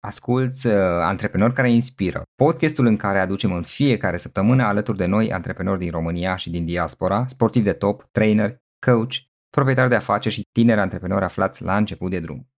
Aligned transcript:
Asculți 0.00 0.66
uh, 0.66 0.74
Antreprenori 1.02 1.52
care 1.52 1.70
inspiră, 1.70 2.22
podcastul 2.34 2.86
în 2.86 2.96
care 2.96 3.18
aducem 3.18 3.52
în 3.52 3.62
fiecare 3.62 4.16
săptămână 4.16 4.62
alături 4.62 4.96
de 4.96 5.06
noi 5.06 5.32
antreprenori 5.32 5.78
din 5.78 5.90
România 5.90 6.36
și 6.36 6.50
din 6.50 6.64
diaspora, 6.64 7.26
sportivi 7.26 7.64
de 7.64 7.72
top, 7.72 8.08
trainer, 8.10 8.56
coach, 8.86 9.14
proprietari 9.50 9.88
de 9.88 9.94
afaceri 9.94 10.34
și 10.34 10.42
tineri 10.52 10.80
antreprenori 10.80 11.24
aflați 11.24 11.62
la 11.62 11.76
început 11.76 12.10
de 12.10 12.20
drum. 12.20 12.48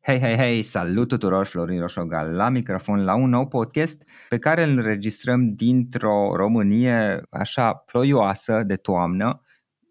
Hei, 0.00 0.18
hei, 0.18 0.36
hei, 0.36 0.62
salut 0.62 1.08
tuturor, 1.08 1.46
Florin 1.46 1.80
Roșogal 1.80 2.34
la 2.34 2.48
microfon 2.48 3.04
la 3.04 3.14
un 3.14 3.28
nou 3.28 3.48
podcast 3.48 4.02
pe 4.28 4.38
care 4.38 4.62
îl 4.62 4.78
înregistrăm 4.78 5.54
dintr-o 5.54 6.36
Românie 6.36 7.22
așa 7.30 7.74
ploioasă 7.74 8.62
de 8.62 8.76
toamnă. 8.76 9.42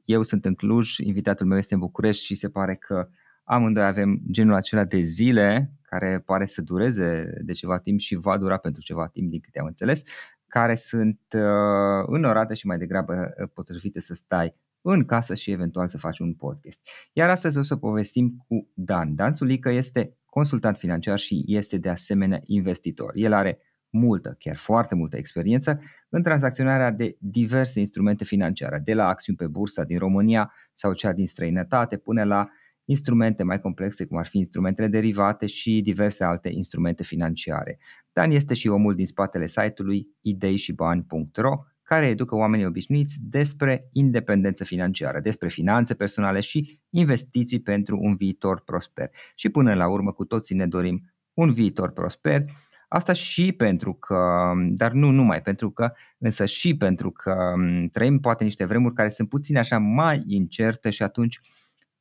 Eu 0.03 0.23
sunt 0.23 0.45
în 0.45 0.53
Cluj, 0.53 0.97
invitatul 0.97 1.45
meu 1.45 1.57
este 1.57 1.73
în 1.73 1.79
București 1.79 2.25
și 2.25 2.35
se 2.35 2.49
pare 2.49 2.75
că 2.75 3.07
amândoi 3.43 3.85
avem 3.85 4.21
genul 4.31 4.55
acela 4.55 4.83
de 4.83 4.97
zile 4.97 5.73
care 5.93 6.19
pare 6.19 6.45
să 6.45 6.61
dureze 6.61 7.33
de 7.41 7.51
ceva 7.51 7.79
timp 7.79 7.99
și 7.99 8.15
va 8.15 8.37
dura 8.37 8.57
pentru 8.57 8.81
ceva 8.81 9.07
timp, 9.07 9.29
din 9.29 9.39
câte 9.39 9.59
am 9.59 9.65
înțeles, 9.65 10.01
care 10.47 10.75
sunt 10.75 11.19
uh, 11.35 12.05
înorate 12.05 12.53
și 12.53 12.67
mai 12.67 12.77
degrabă 12.77 13.13
uh, 13.13 13.49
potrivite 13.53 13.99
să 13.99 14.13
stai 14.13 14.55
în 14.81 15.05
casă 15.05 15.33
și 15.33 15.51
eventual 15.51 15.87
să 15.87 15.97
faci 15.97 16.19
un 16.19 16.33
podcast. 16.33 16.79
Iar 17.13 17.29
astăzi 17.29 17.57
o 17.57 17.61
să 17.61 17.75
povestim 17.75 18.45
cu 18.47 18.71
Dan. 18.73 19.15
Dan 19.15 19.33
Sulică 19.33 19.69
este 19.69 20.17
consultant 20.25 20.77
financiar 20.77 21.19
și 21.19 21.43
este 21.47 21.77
de 21.77 21.89
asemenea 21.89 22.39
investitor. 22.43 23.11
El 23.15 23.33
are 23.33 23.59
multă, 23.89 24.35
chiar 24.39 24.55
foarte 24.55 24.95
multă 24.95 25.17
experiență 25.17 25.81
în 26.09 26.23
tranzacționarea 26.23 26.91
de 26.91 27.17
diverse 27.19 27.79
instrumente 27.79 28.23
financiare, 28.23 28.81
de 28.83 28.93
la 28.93 29.07
acțiuni 29.07 29.37
pe 29.37 29.47
bursa 29.47 29.83
din 29.83 29.97
România 29.97 30.53
sau 30.73 30.93
cea 30.93 31.11
din 31.11 31.27
străinătate 31.27 31.97
până 31.97 32.23
la 32.23 32.49
instrumente 32.85 33.43
mai 33.43 33.59
complexe, 33.59 34.05
cum 34.05 34.17
ar 34.17 34.25
fi 34.25 34.37
instrumentele 34.37 34.87
derivate 34.87 35.45
și 35.45 35.81
diverse 35.81 36.23
alte 36.23 36.49
instrumente 36.49 37.03
financiare. 37.03 37.79
Dan 38.13 38.31
este 38.31 38.53
și 38.53 38.67
omul 38.67 38.95
din 38.95 39.05
spatele 39.05 39.47
site-ului 39.47 40.07
ideișibani.ro, 40.21 41.53
care 41.83 42.07
educă 42.07 42.35
oamenii 42.35 42.65
obișnuiți 42.65 43.17
despre 43.21 43.89
independență 43.91 44.63
financiară, 44.63 45.19
despre 45.19 45.47
finanțe 45.47 45.93
personale 45.93 46.39
și 46.39 46.79
investiții 46.89 47.59
pentru 47.61 47.97
un 48.01 48.15
viitor 48.15 48.61
prosper. 48.61 49.09
Și 49.35 49.49
până 49.49 49.73
la 49.73 49.87
urmă, 49.89 50.11
cu 50.11 50.25
toții 50.25 50.55
ne 50.55 50.67
dorim 50.67 51.13
un 51.33 51.51
viitor 51.51 51.91
prosper, 51.91 52.45
Asta 52.93 53.13
și 53.13 53.51
pentru 53.51 53.93
că, 53.93 54.51
dar 54.69 54.91
nu 54.91 55.09
numai 55.09 55.41
pentru 55.41 55.71
că, 55.71 55.91
însă 56.17 56.45
și 56.45 56.77
pentru 56.77 57.11
că 57.11 57.53
trăim 57.91 58.19
poate 58.19 58.43
niște 58.43 58.65
vremuri 58.65 58.93
care 58.93 59.09
sunt 59.09 59.29
puțin 59.29 59.57
așa 59.57 59.77
mai 59.77 60.23
incerte 60.27 60.89
și 60.89 61.03
atunci 61.03 61.39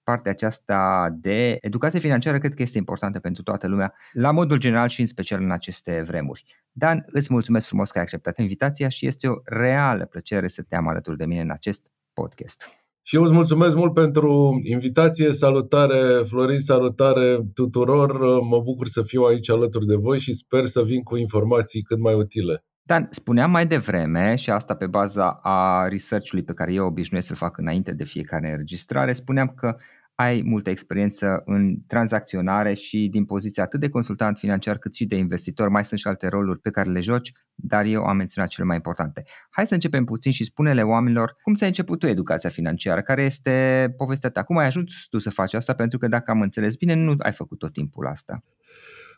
partea 0.05 0.33
aceasta 0.33 1.09
de 1.21 1.57
educație 1.61 1.99
financiară 1.99 2.39
cred 2.39 2.55
că 2.55 2.63
este 2.63 2.79
importantă 2.79 3.19
pentru 3.19 3.43
toată 3.43 3.67
lumea, 3.67 3.95
la 4.13 4.31
modul 4.31 4.59
general 4.59 4.89
și 4.89 5.01
în 5.01 5.07
special 5.07 5.43
în 5.43 5.51
aceste 5.51 6.03
vremuri. 6.07 6.45
Dan, 6.73 7.05
îți 7.07 7.33
mulțumesc 7.33 7.67
frumos 7.67 7.91
că 7.91 7.99
ai 7.99 8.05
acceptat 8.05 8.39
invitația 8.39 8.89
și 8.89 9.07
este 9.07 9.29
o 9.29 9.35
reală 9.45 10.07
plăcere 10.07 10.47
să 10.47 10.63
te 10.63 10.77
am 10.77 10.89
alături 10.89 11.17
de 11.17 11.27
mine 11.27 11.41
în 11.41 11.51
acest 11.51 11.83
podcast. 12.13 12.67
Și 13.05 13.17
eu 13.17 13.23
îți 13.23 13.33
mulțumesc 13.33 13.77
mult 13.77 13.95
pentru 13.95 14.59
invitație, 14.63 15.33
salutare 15.33 16.23
Florin, 16.25 16.61
salutare 16.61 17.41
tuturor, 17.55 18.41
mă 18.41 18.61
bucur 18.61 18.87
să 18.87 19.03
fiu 19.03 19.23
aici 19.23 19.51
alături 19.51 19.87
de 19.87 19.95
voi 19.95 20.19
și 20.19 20.33
sper 20.33 20.65
să 20.65 20.83
vin 20.83 21.03
cu 21.03 21.17
informații 21.17 21.83
cât 21.83 21.99
mai 21.99 22.15
utile. 22.15 22.65
Dan, 22.85 23.07
spuneam 23.11 23.51
mai 23.51 23.67
devreme, 23.67 24.35
și 24.35 24.51
asta 24.51 24.75
pe 24.75 24.87
baza 24.87 25.31
a 25.43 25.89
research-ului 25.89 26.45
pe 26.45 26.53
care 26.53 26.73
eu 26.73 26.87
obișnuiesc 26.87 27.27
să-l 27.27 27.37
fac 27.37 27.59
înainte 27.59 27.93
de 27.93 28.05
fiecare 28.05 28.51
înregistrare, 28.51 29.13
spuneam 29.13 29.49
că 29.49 29.77
ai 30.15 30.43
multă 30.45 30.71
experiență 30.71 31.43
în 31.45 31.77
tranzacționare 31.87 32.75
și 32.75 33.09
din 33.11 33.25
poziția 33.25 33.63
atât 33.63 33.81
de 33.81 33.89
consultant 33.89 34.39
financiar 34.39 34.79
cât 34.79 34.95
și 34.95 35.07
de 35.07 35.17
investitor, 35.17 35.69
mai 35.69 35.85
sunt 35.85 36.01
și 36.01 36.07
alte 36.07 36.29
roluri 36.29 36.61
pe 36.61 36.71
care 36.71 36.91
le 36.91 37.01
joci, 37.01 37.33
dar 37.55 37.85
eu 37.85 38.05
am 38.05 38.17
menționat 38.17 38.51
cele 38.51 38.67
mai 38.67 38.77
importante. 38.77 39.25
Hai 39.51 39.67
să 39.67 39.75
începem 39.75 40.05
puțin 40.05 40.33
și 40.33 40.45
spune-le 40.45 40.83
oamenilor 40.83 41.37
cum 41.43 41.55
ți-ai 41.55 41.69
început 41.69 41.99
tu 41.99 42.07
educația 42.07 42.51
financiară, 42.51 43.03
care 43.03 43.23
este 43.23 43.95
povestea 43.97 44.31
ta, 44.31 44.43
cum 44.43 44.57
ai 44.57 44.67
ajuns 44.67 45.07
tu 45.11 45.19
să 45.19 45.31
faci 45.31 45.55
asta, 45.55 45.73
pentru 45.73 45.99
că 45.99 46.09
dacă 46.09 46.31
am 46.31 46.41
înțeles 46.41 46.77
bine, 46.77 46.95
nu 46.95 47.15
ai 47.19 47.33
făcut 47.33 47.59
tot 47.59 47.73
timpul 47.73 48.07
asta. 48.07 48.43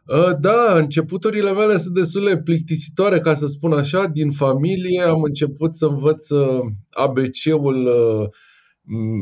Ă, 0.09 0.37
da, 0.41 0.79
începuturile 0.79 1.53
mele 1.53 1.79
sunt 1.79 1.95
destul 1.95 2.25
de 2.25 2.39
plictisitoare, 2.39 3.21
ca 3.21 3.35
să 3.35 3.47
spun 3.47 3.73
așa. 3.73 4.07
Din 4.07 4.31
familie 4.31 5.01
am 5.01 5.23
început 5.23 5.75
să 5.75 5.87
învăț 5.87 6.31
ă, 6.31 6.61
ABC-ul 6.91 7.87
ă, 7.87 8.29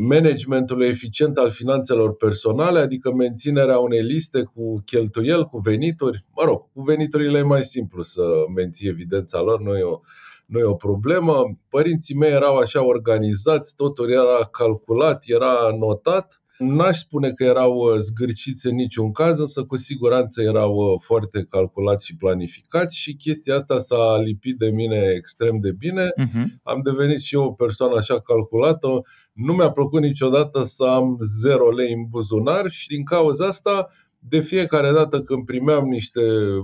managementul 0.08 0.82
eficient 0.82 1.38
al 1.38 1.50
finanțelor 1.50 2.16
personale, 2.16 2.78
adică 2.78 3.12
menținerea 3.12 3.78
unei 3.78 4.02
liste 4.02 4.42
cu 4.42 4.82
cheltuieli, 4.84 5.44
cu 5.44 5.58
venituri. 5.58 6.24
Mă 6.36 6.44
rog, 6.44 6.70
cu 6.72 6.82
veniturile 6.82 7.38
e 7.38 7.42
mai 7.42 7.62
simplu 7.62 8.02
să 8.02 8.22
menții 8.54 8.88
evidența 8.88 9.40
lor, 9.40 9.60
nu 9.60 9.76
e 9.76 9.82
o, 9.82 10.00
nu 10.46 10.58
e 10.58 10.64
o 10.64 10.74
problemă. 10.74 11.58
Părinții 11.68 12.14
mei 12.16 12.30
erau 12.30 12.56
așa 12.56 12.84
organizați, 12.84 13.74
totul 13.74 14.10
era 14.10 14.48
calculat, 14.50 15.22
era 15.26 15.52
notat 15.78 16.41
N-aș 16.62 16.98
spune 16.98 17.32
că 17.32 17.44
erau 17.44 17.74
uh, 17.74 17.98
zgârciți 17.98 18.66
în 18.66 18.74
niciun 18.74 19.12
caz, 19.12 19.38
însă 19.38 19.64
cu 19.64 19.76
siguranță 19.76 20.42
erau 20.42 20.74
uh, 20.74 21.00
foarte 21.04 21.46
calculați 21.50 22.06
și 22.06 22.16
planificați 22.16 22.96
și 22.96 23.14
chestia 23.14 23.54
asta 23.54 23.78
s-a 23.78 24.20
lipit 24.24 24.58
de 24.58 24.70
mine 24.70 25.12
extrem 25.16 25.58
de 25.60 25.72
bine. 25.72 26.06
Uh-huh. 26.06 26.44
Am 26.62 26.80
devenit 26.82 27.20
și 27.20 27.34
eu 27.34 27.42
o 27.42 27.52
persoană 27.52 27.96
așa 27.96 28.20
calculată. 28.20 28.88
Nu 29.32 29.52
mi-a 29.52 29.70
plăcut 29.70 30.00
niciodată 30.00 30.62
să 30.62 30.84
am 30.84 31.16
0 31.40 31.70
lei 31.70 31.92
în 31.92 32.06
buzunar 32.08 32.70
și 32.70 32.88
din 32.88 33.04
cauza 33.04 33.46
asta, 33.46 33.88
de 34.18 34.40
fiecare 34.40 34.92
dată 34.92 35.20
când 35.20 35.44
primeam 35.44 35.84
niște 35.88 36.22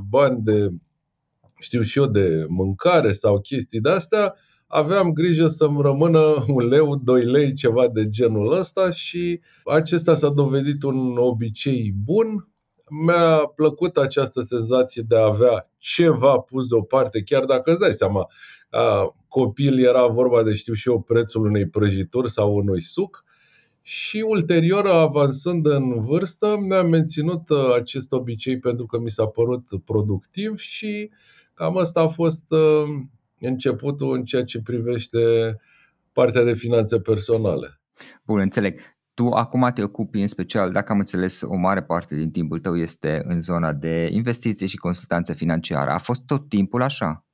bani 0.09 0.43
de, 0.43 0.69
știu 1.59 1.83
și 1.83 1.99
eu, 1.99 2.07
de 2.07 2.45
mâncare 2.49 3.13
sau 3.13 3.41
chestii 3.41 3.81
de 3.81 3.91
astea, 3.91 4.35
aveam 4.69 5.13
grijă 5.13 5.49
să-mi 5.49 5.83
rămână 5.83 6.45
un 6.49 6.67
leu, 6.67 6.97
doi 6.97 7.25
lei, 7.25 7.53
ceva 7.53 7.89
de 7.89 8.09
genul 8.09 8.53
ăsta 8.53 8.91
și 8.91 9.41
acesta 9.65 10.15
s-a 10.15 10.29
dovedit 10.29 10.83
un 10.83 11.17
obicei 11.17 11.95
bun. 12.05 12.49
Mi-a 12.91 13.53
plăcut 13.55 13.97
această 13.97 14.41
senzație 14.41 15.03
de 15.09 15.17
a 15.17 15.27
avea 15.27 15.71
ceva 15.79 16.39
pus 16.39 16.69
deoparte, 16.69 17.23
chiar 17.23 17.45
dacă 17.45 17.71
îți 17.71 17.81
dai 17.81 17.93
seama, 17.93 18.27
copil 19.29 19.85
era 19.85 20.07
vorba 20.07 20.43
de, 20.43 20.55
știu 20.55 20.73
și 20.73 20.89
eu, 20.89 21.01
prețul 21.01 21.47
unei 21.47 21.69
prăjituri 21.69 22.31
sau 22.31 22.55
unui 22.55 22.83
suc. 22.83 23.25
Și 23.83 24.25
ulterior, 24.29 24.87
avansând 24.87 25.67
în 25.67 26.05
vârstă, 26.05 26.57
mi-am 26.61 26.89
menținut 26.89 27.43
acest 27.77 28.13
obicei 28.13 28.59
pentru 28.59 28.87
că 28.87 28.99
mi 28.99 29.11
s-a 29.11 29.27
părut 29.27 29.65
productiv 29.85 30.59
și 30.59 31.11
cam 31.55 31.77
asta 31.77 32.01
a 32.01 32.09
fost 32.09 32.45
începutul 33.41 34.15
în 34.17 34.25
ceea 34.25 34.45
ce 34.45 34.63
privește 34.63 35.19
partea 36.13 36.45
de 36.45 36.55
finanțe 36.55 37.01
personale. 37.01 37.81
Bun, 38.25 38.39
înțeleg. 38.39 38.81
Tu 39.15 39.29
acum 39.29 39.71
te 39.75 39.83
ocupi 39.83 40.21
în 40.21 40.29
special, 40.29 40.73
dacă 40.73 40.93
am 40.93 40.99
înțeles, 40.99 41.41
o 41.41 41.57
mare 41.57 41.83
parte 41.83 42.15
din 42.15 42.31
timpul 42.31 42.59
tău 42.59 42.77
este 42.77 43.23
în 43.25 43.41
zona 43.41 43.73
de 43.73 44.09
investiții 44.13 44.67
și 44.67 44.77
consultanță 44.77 45.33
financiară. 45.33 45.91
A 45.91 45.99
fost 45.99 46.21
tot 46.27 46.49
timpul 46.49 46.83
așa? 46.83 47.28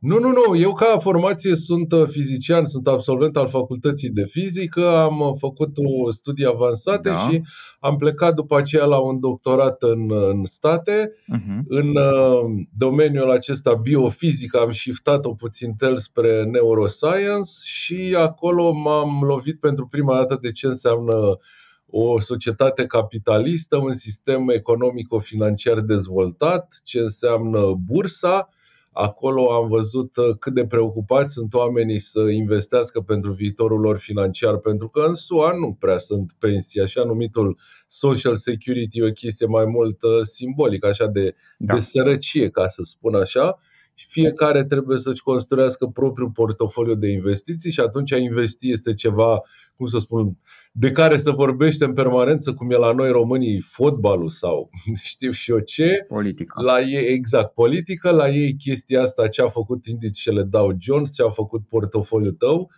Nu, 0.00 0.18
nu, 0.18 0.28
nu. 0.28 0.56
Eu 0.56 0.72
ca 0.72 0.98
formație 0.98 1.54
sunt 1.54 1.92
uh, 1.92 2.04
fizician, 2.06 2.64
sunt 2.64 2.88
absolvent 2.88 3.36
al 3.36 3.48
facultății 3.48 4.10
de 4.10 4.24
fizică, 4.24 4.88
am 4.88 5.20
uh, 5.20 5.30
făcut 5.38 5.70
o 5.76 6.10
studii 6.10 6.46
avansate 6.46 7.08
da. 7.08 7.14
și 7.16 7.42
am 7.80 7.96
plecat 7.96 8.34
după 8.34 8.56
aceea 8.56 8.84
la 8.84 8.98
un 8.98 9.20
doctorat 9.20 9.82
în, 9.82 10.12
în 10.12 10.44
state. 10.44 11.12
Uh-huh. 11.12 11.60
În 11.68 11.96
uh, 11.96 12.64
domeniul 12.76 13.30
acesta 13.30 13.74
biofizică 13.74 14.58
am 14.58 14.72
shiftat-o 14.72 15.34
puțin 15.34 15.74
tel 15.74 15.96
spre 15.96 16.44
neuroscience 16.44 17.50
și 17.64 18.14
acolo 18.18 18.72
m-am 18.72 19.22
lovit 19.22 19.60
pentru 19.60 19.86
prima 19.86 20.14
dată 20.14 20.38
de 20.40 20.52
ce 20.52 20.66
înseamnă 20.66 21.38
o 21.86 22.20
societate 22.20 22.86
capitalistă, 22.86 23.76
un 23.76 23.92
sistem 23.92 24.48
economico-financiar 24.48 25.80
dezvoltat, 25.80 26.80
ce 26.84 26.98
înseamnă 26.98 27.74
bursa, 27.86 28.48
Acolo 28.92 29.52
am 29.52 29.68
văzut 29.68 30.16
uh, 30.16 30.36
cât 30.38 30.54
de 30.54 30.66
preocupați 30.66 31.32
sunt 31.32 31.54
oamenii 31.54 31.98
să 31.98 32.20
investească 32.20 33.00
pentru 33.00 33.32
viitorul 33.32 33.80
lor 33.80 33.98
financiar, 33.98 34.56
pentru 34.56 34.88
că 34.88 35.00
în 35.00 35.14
SUA 35.14 35.52
nu 35.52 35.76
prea 35.80 35.98
sunt 35.98 36.32
pensii, 36.38 36.80
așa 36.80 37.04
numitul 37.04 37.58
Social 37.86 38.36
Security 38.36 38.98
e 38.98 39.04
o 39.04 39.10
chestie 39.12 39.46
mai 39.46 39.64
mult 39.64 40.02
uh, 40.02 40.22
simbolică, 40.22 40.86
așa 40.86 41.06
de, 41.06 41.34
da. 41.58 41.74
de 41.74 41.80
sărăcie, 41.80 42.50
ca 42.50 42.68
să 42.68 42.82
spun 42.82 43.14
așa. 43.14 43.58
Fiecare 43.94 44.64
trebuie 44.64 44.98
să-și 44.98 45.22
construiască 45.22 45.86
propriul 45.86 46.30
portofoliu 46.30 46.94
de 46.94 47.08
investiții 47.08 47.70
și 47.70 47.80
atunci 47.80 48.12
a 48.12 48.16
investi 48.16 48.70
este 48.70 48.94
ceva, 48.94 49.40
cum 49.76 49.86
să 49.86 49.98
spun, 49.98 50.38
de 50.72 50.90
care 50.90 51.16
se 51.16 51.30
vorbește 51.30 51.84
în 51.84 51.92
permanență, 51.92 52.54
cum 52.54 52.70
e 52.70 52.76
la 52.76 52.92
noi 52.92 53.10
românii 53.10 53.60
fotbalul 53.60 54.28
sau 54.28 54.70
știu 55.02 55.30
și 55.30 55.50
eu 55.50 55.58
ce. 55.58 56.04
Politică. 56.08 56.62
La 56.62 56.80
ei, 56.80 57.06
exact, 57.06 57.54
politică. 57.54 58.10
La 58.10 58.28
ei 58.28 58.54
chestia 58.56 59.02
asta 59.02 59.28
ce 59.28 59.42
a 59.42 59.48
făcut 59.48 59.86
indicele 59.86 60.42
Dow 60.42 60.72
Jones, 60.78 61.14
ce 61.14 61.22
a 61.22 61.28
făcut 61.28 61.62
portofoliul 61.68 62.32
tău. 62.32 62.70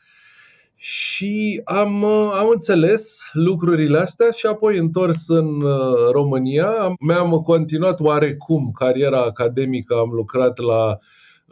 și 0.74 1.60
am, 1.64 2.04
am 2.04 2.48
înțeles 2.52 3.20
lucrurile 3.32 3.98
astea 3.98 4.30
și 4.30 4.46
apoi 4.46 4.78
întors 4.78 5.28
în 5.28 5.60
România. 6.12 6.94
Mi-am 7.00 7.30
continuat 7.30 8.00
oarecum 8.00 8.70
cariera 8.70 9.22
academică, 9.22 9.94
am 9.94 10.10
lucrat 10.10 10.58
la 10.58 10.98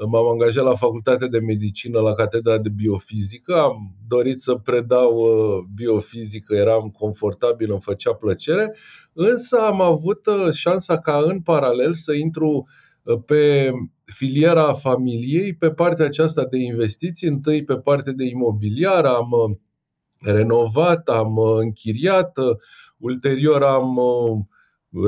M-am 0.07 0.27
angajat 0.27 0.65
la 0.65 0.75
Facultatea 0.75 1.27
de 1.27 1.39
Medicină, 1.39 2.01
la 2.01 2.13
Catedra 2.13 2.59
de 2.59 2.69
Biofizică. 2.69 3.55
Am 3.55 3.95
dorit 4.07 4.41
să 4.41 4.55
predau 4.55 5.15
uh, 5.15 5.65
biofizică, 5.75 6.55
eram 6.55 6.89
confortabil, 6.89 7.71
îmi 7.71 7.81
făcea 7.81 8.15
plăcere, 8.15 8.77
însă 9.13 9.59
am 9.61 9.81
avut 9.81 10.27
uh, 10.27 10.53
șansa 10.53 10.99
ca 10.99 11.23
în 11.25 11.41
paralel 11.41 11.95
să 11.95 12.13
intru 12.13 12.69
uh, 13.03 13.19
pe 13.27 13.73
filiera 14.05 14.73
familiei, 14.73 15.55
pe 15.55 15.71
partea 15.71 16.05
aceasta 16.05 16.45
de 16.45 16.59
investiții, 16.59 17.29
întâi 17.29 17.65
pe 17.65 17.77
partea 17.77 18.13
de 18.13 18.25
imobiliar, 18.25 19.05
am 19.05 19.61
renovat, 20.19 21.09
am 21.09 21.39
închiriat, 21.39 22.39
ulterior 22.99 23.63
am 23.63 23.99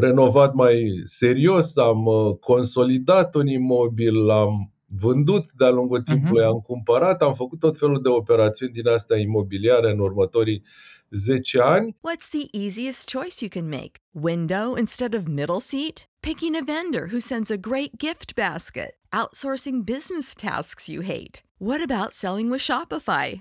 renovat 0.00 0.54
mai 0.54 1.02
serios, 1.04 1.76
am 1.76 2.04
consolidat 2.40 3.34
un 3.34 3.46
imobil, 3.46 4.30
am 4.30 4.71
vândut 5.00 5.52
de-a 5.52 5.70
lungul 5.70 6.02
mhm. 6.06 6.12
timpului, 6.12 6.42
uh-huh. 6.42 6.48
am 6.48 6.60
cumpărat, 6.60 7.22
am 7.22 7.34
făcut 7.34 7.58
tot 7.58 7.78
felul 7.78 8.02
de 8.02 8.08
operațiuni 8.08 8.72
din 8.72 8.88
astea 8.88 9.16
imobiliare 9.16 9.90
în 9.90 9.98
următorii 9.98 10.62
10 11.10 11.60
ani. 11.60 11.96
What's 12.00 12.28
the 12.30 12.46
easiest 12.64 13.10
choice 13.10 13.36
you 13.40 13.48
can 13.48 13.68
make? 13.68 14.00
Window 14.10 14.76
instead 14.76 15.14
of 15.14 15.26
middle 15.26 15.60
seat? 15.60 16.08
Picking 16.20 16.54
a 16.54 16.64
vendor 16.64 17.06
who 17.06 17.18
sends 17.18 17.50
a 17.50 17.56
great 17.56 17.90
gift 17.96 18.34
basket? 18.34 18.90
Outsourcing 19.10 19.84
business 19.84 20.34
tasks 20.34 20.88
you 20.88 21.02
hate? 21.02 21.42
What 21.58 21.80
about 21.80 22.12
selling 22.12 22.50
with 22.50 22.62
Shopify? 22.62 23.40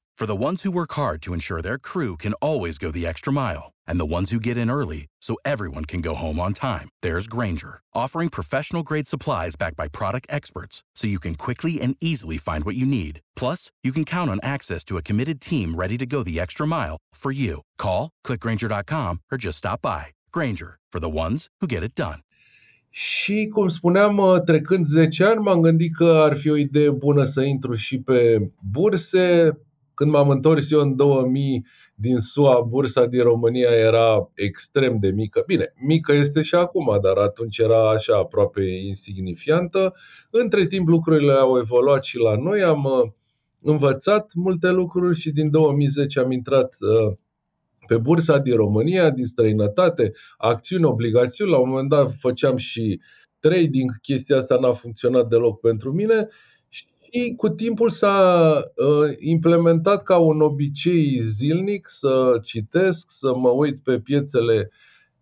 For 0.21 0.35
the 0.35 0.45
ones 0.49 0.61
who 0.61 0.69
work 0.69 0.93
hard 0.93 1.23
to 1.23 1.33
ensure 1.33 1.63
their 1.63 1.79
crew 1.79 2.15
can 2.15 2.33
always 2.33 2.77
go 2.77 2.91
the 2.91 3.07
extra 3.07 3.33
mile, 3.33 3.71
and 3.87 3.99
the 3.99 4.13
ones 4.17 4.29
who 4.29 4.39
get 4.39 4.55
in 4.55 4.69
early 4.69 5.07
so 5.19 5.35
everyone 5.43 5.83
can 5.83 5.99
go 5.99 6.13
home 6.13 6.39
on 6.39 6.53
time, 6.53 6.89
there's 7.01 7.25
Granger, 7.25 7.81
offering 7.95 8.29
professional 8.29 8.83
grade 8.83 9.07
supplies 9.07 9.55
backed 9.55 9.75
by 9.75 9.87
product 9.87 10.27
experts 10.29 10.83
so 10.93 11.07
you 11.07 11.17
can 11.17 11.33
quickly 11.33 11.81
and 11.81 11.95
easily 11.99 12.37
find 12.37 12.65
what 12.65 12.75
you 12.75 12.85
need. 12.85 13.19
Plus, 13.35 13.71
you 13.83 13.91
can 13.91 14.05
count 14.05 14.29
on 14.29 14.39
access 14.43 14.83
to 14.83 14.95
a 14.95 15.01
committed 15.01 15.41
team 15.41 15.73
ready 15.73 15.97
to 15.97 16.05
go 16.05 16.21
the 16.21 16.39
extra 16.39 16.67
mile 16.67 16.97
for 17.15 17.31
you. 17.31 17.61
Call, 17.79 18.11
clickgranger.com, 18.23 19.21
or 19.31 19.39
just 19.39 19.57
stop 19.57 19.81
by. 19.81 20.05
Granger, 20.31 20.77
for 20.91 20.99
the 20.99 21.09
ones 21.09 21.47
who 21.61 21.65
get 21.65 21.81
it 21.81 21.95
done. 21.95 22.19
Și, 22.89 23.47
cum 23.53 23.67
spuneam, 23.67 24.17
uh, 24.17 24.41
trecând 24.45 24.85
10 24.85 25.23
ani, 25.23 25.41
m-am 25.41 25.61
gândit 25.61 25.95
că 25.95 26.05
ar 26.05 26.37
fi 26.37 26.49
o 26.49 26.55
idee 26.55 26.89
bună 26.89 27.23
să 27.23 27.41
intru 27.41 27.73
și 27.73 27.99
pe 27.99 28.51
burse. 28.71 29.57
Când 30.01 30.13
m-am 30.13 30.29
întors 30.29 30.71
eu 30.71 30.79
în 30.79 30.95
2000 30.95 31.65
din 31.95 32.17
SUA, 32.17 32.61
bursa 32.61 33.05
din 33.05 33.21
România 33.21 33.69
era 33.69 34.31
extrem 34.33 34.97
de 34.99 35.09
mică. 35.09 35.43
Bine, 35.47 35.73
mică 35.85 36.13
este 36.13 36.41
și 36.41 36.55
acum, 36.55 36.99
dar 37.01 37.17
atunci 37.17 37.57
era 37.57 37.89
așa 37.89 38.17
aproape 38.17 38.61
insignifiantă. 38.63 39.93
Între 40.29 40.67
timp 40.67 40.87
lucrurile 40.87 41.31
au 41.31 41.57
evoluat 41.57 42.03
și 42.03 42.17
la 42.17 42.35
noi, 42.35 42.63
am 42.63 42.83
uh, 42.83 43.11
învățat 43.61 44.31
multe 44.35 44.69
lucruri 44.69 45.19
și 45.19 45.31
din 45.31 45.49
2010 45.49 46.19
am 46.19 46.31
intrat 46.31 46.75
uh, 46.79 47.13
pe 47.87 47.97
bursa 47.97 48.37
din 48.37 48.55
România, 48.55 49.09
din 49.09 49.25
străinătate, 49.25 50.11
acțiuni, 50.37 50.83
obligațiuni. 50.83 51.51
La 51.51 51.57
un 51.57 51.69
moment 51.69 51.89
dat 51.89 52.13
făceam 52.19 52.57
și 52.57 53.01
trading, 53.39 53.91
chestia 54.01 54.37
asta 54.37 54.57
n-a 54.57 54.73
funcționat 54.73 55.27
deloc 55.27 55.59
pentru 55.59 55.93
mine 55.93 56.27
și 57.11 57.33
cu 57.37 57.49
timpul 57.49 57.89
s-a 57.89 58.53
uh, 58.75 59.15
implementat 59.19 60.03
ca 60.03 60.17
un 60.17 60.41
obicei 60.41 61.19
zilnic 61.19 61.87
să 61.87 62.39
citesc, 62.43 63.11
să 63.11 63.35
mă 63.35 63.49
uit 63.49 63.79
pe 63.79 63.99
piețele 63.99 64.71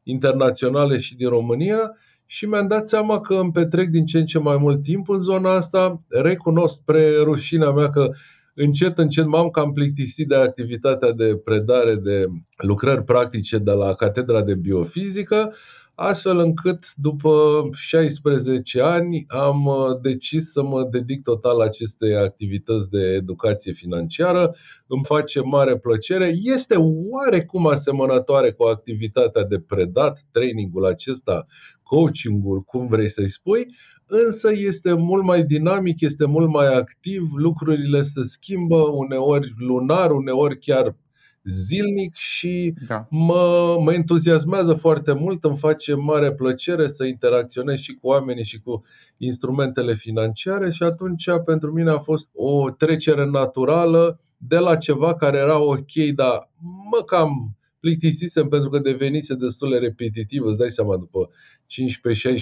internaționale 0.04 0.98
și 0.98 1.16
din 1.16 1.30
România 1.30 1.92
și 2.26 2.46
mi-am 2.46 2.68
dat 2.68 2.88
seama 2.88 3.22
că 3.22 3.34
îmi 3.34 3.52
petrec 3.52 3.90
din 3.90 4.06
ce 4.06 4.18
în 4.18 4.26
ce 4.26 4.40
mai 4.40 4.58
mult 4.58 4.84
timp 4.84 5.10
în 5.10 5.20
zona 5.20 5.54
asta. 5.54 6.02
Recunosc 6.08 6.76
spre 6.76 7.18
rușinea 7.18 7.72
mea 7.72 7.90
că 7.90 8.10
încet, 8.54 8.98
încet 8.98 9.26
m-am 9.26 9.50
cam 9.50 9.74
plictisit 9.74 10.28
de 10.28 10.36
activitatea 10.36 11.12
de 11.12 11.36
predare 11.44 11.96
de 11.96 12.26
lucrări 12.58 13.04
practice 13.04 13.58
de 13.58 13.72
la 13.72 13.94
Catedra 13.94 14.42
de 14.42 14.56
Biofizică, 14.56 15.54
astfel 16.02 16.40
încât 16.40 16.94
după 16.96 17.62
16 17.74 18.82
ani 18.82 19.26
am 19.28 19.66
uh, 19.66 19.76
decis 20.02 20.52
să 20.52 20.64
mă 20.64 20.88
dedic 20.92 21.24
total 21.24 21.62
acestei 21.62 22.16
activități 22.16 22.90
de 22.90 23.02
educație 23.02 23.72
financiară. 23.72 24.56
Îmi 24.88 25.06
face 25.06 25.42
mare 25.42 25.78
plăcere. 25.78 26.32
Este 26.44 26.76
oarecum 27.10 27.68
asemănătoare 27.68 28.52
cu 28.52 28.64
activitatea 28.64 29.44
de 29.44 29.60
predat, 29.60 30.22
trainingul 30.32 30.86
acesta, 30.86 31.46
coachingul, 31.84 32.62
cum 32.62 32.88
vrei 32.88 33.10
să-i 33.10 33.30
spui, 33.30 33.66
însă 34.06 34.50
este 34.54 34.94
mult 34.94 35.24
mai 35.24 35.44
dinamic, 35.44 36.02
este 36.02 36.26
mult 36.26 36.50
mai 36.50 36.74
activ, 36.74 37.30
lucrurile 37.36 38.02
se 38.02 38.24
schimbă 38.24 38.78
uneori 38.78 39.54
lunar, 39.58 40.12
uneori 40.12 40.60
chiar 40.60 40.96
zilnic 41.44 42.16
și 42.16 42.74
da. 42.88 43.08
mă, 43.10 43.78
mă 43.84 43.94
entuziasmează 43.94 44.74
foarte 44.74 45.14
mult, 45.14 45.44
îmi 45.44 45.58
face 45.58 45.94
mare 45.94 46.34
plăcere 46.34 46.88
să 46.88 47.06
interacționez 47.06 47.80
și 47.80 47.94
cu 47.94 48.08
oamenii 48.08 48.44
și 48.44 48.60
cu 48.60 48.84
instrumentele 49.18 49.94
financiare 49.94 50.72
și 50.72 50.84
atunci 50.84 51.26
pentru 51.46 51.72
mine 51.72 51.92
a 51.92 51.98
fost 52.00 52.30
o 52.34 52.70
trecere 52.70 53.26
naturală 53.26 54.20
de 54.38 54.58
la 54.58 54.76
ceva 54.76 55.16
care 55.16 55.38
era 55.38 55.60
ok, 55.60 55.94
dar 56.16 56.50
mă 56.92 57.04
cam 57.06 57.58
plictisisem 57.80 58.48
pentru 58.48 58.70
că 58.70 58.80
devenise 58.80 59.36
destul 59.36 59.70
de 59.70 59.78
repetitiv, 59.78 60.44
îți 60.44 60.58
dai 60.58 60.70
seama, 60.70 60.98
după 60.98 61.30
15-16 61.30 61.34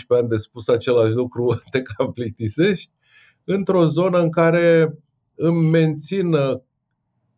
ani 0.08 0.30
de 0.30 0.38
spus 0.38 0.68
același 0.68 1.13
lucru, 1.13 1.62
te 1.72 1.82
cam 1.82 2.12
plictisești, 2.12 2.92
într-o 3.44 3.86
zonă 3.86 4.22
în 4.22 4.30
care 4.30 4.98
îmi 5.36 5.70
mențin 5.70 6.36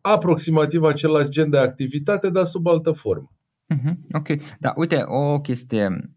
aproximativ 0.00 0.82
același 0.82 1.28
gen 1.28 1.50
de 1.50 1.58
activitate, 1.58 2.30
dar 2.30 2.44
sub 2.44 2.66
altă 2.66 2.92
formă. 2.92 3.32
Uh-huh. 3.74 3.94
Ok, 4.12 4.28
da, 4.58 4.72
uite, 4.76 5.02
o 5.04 5.40
chestie 5.40 6.10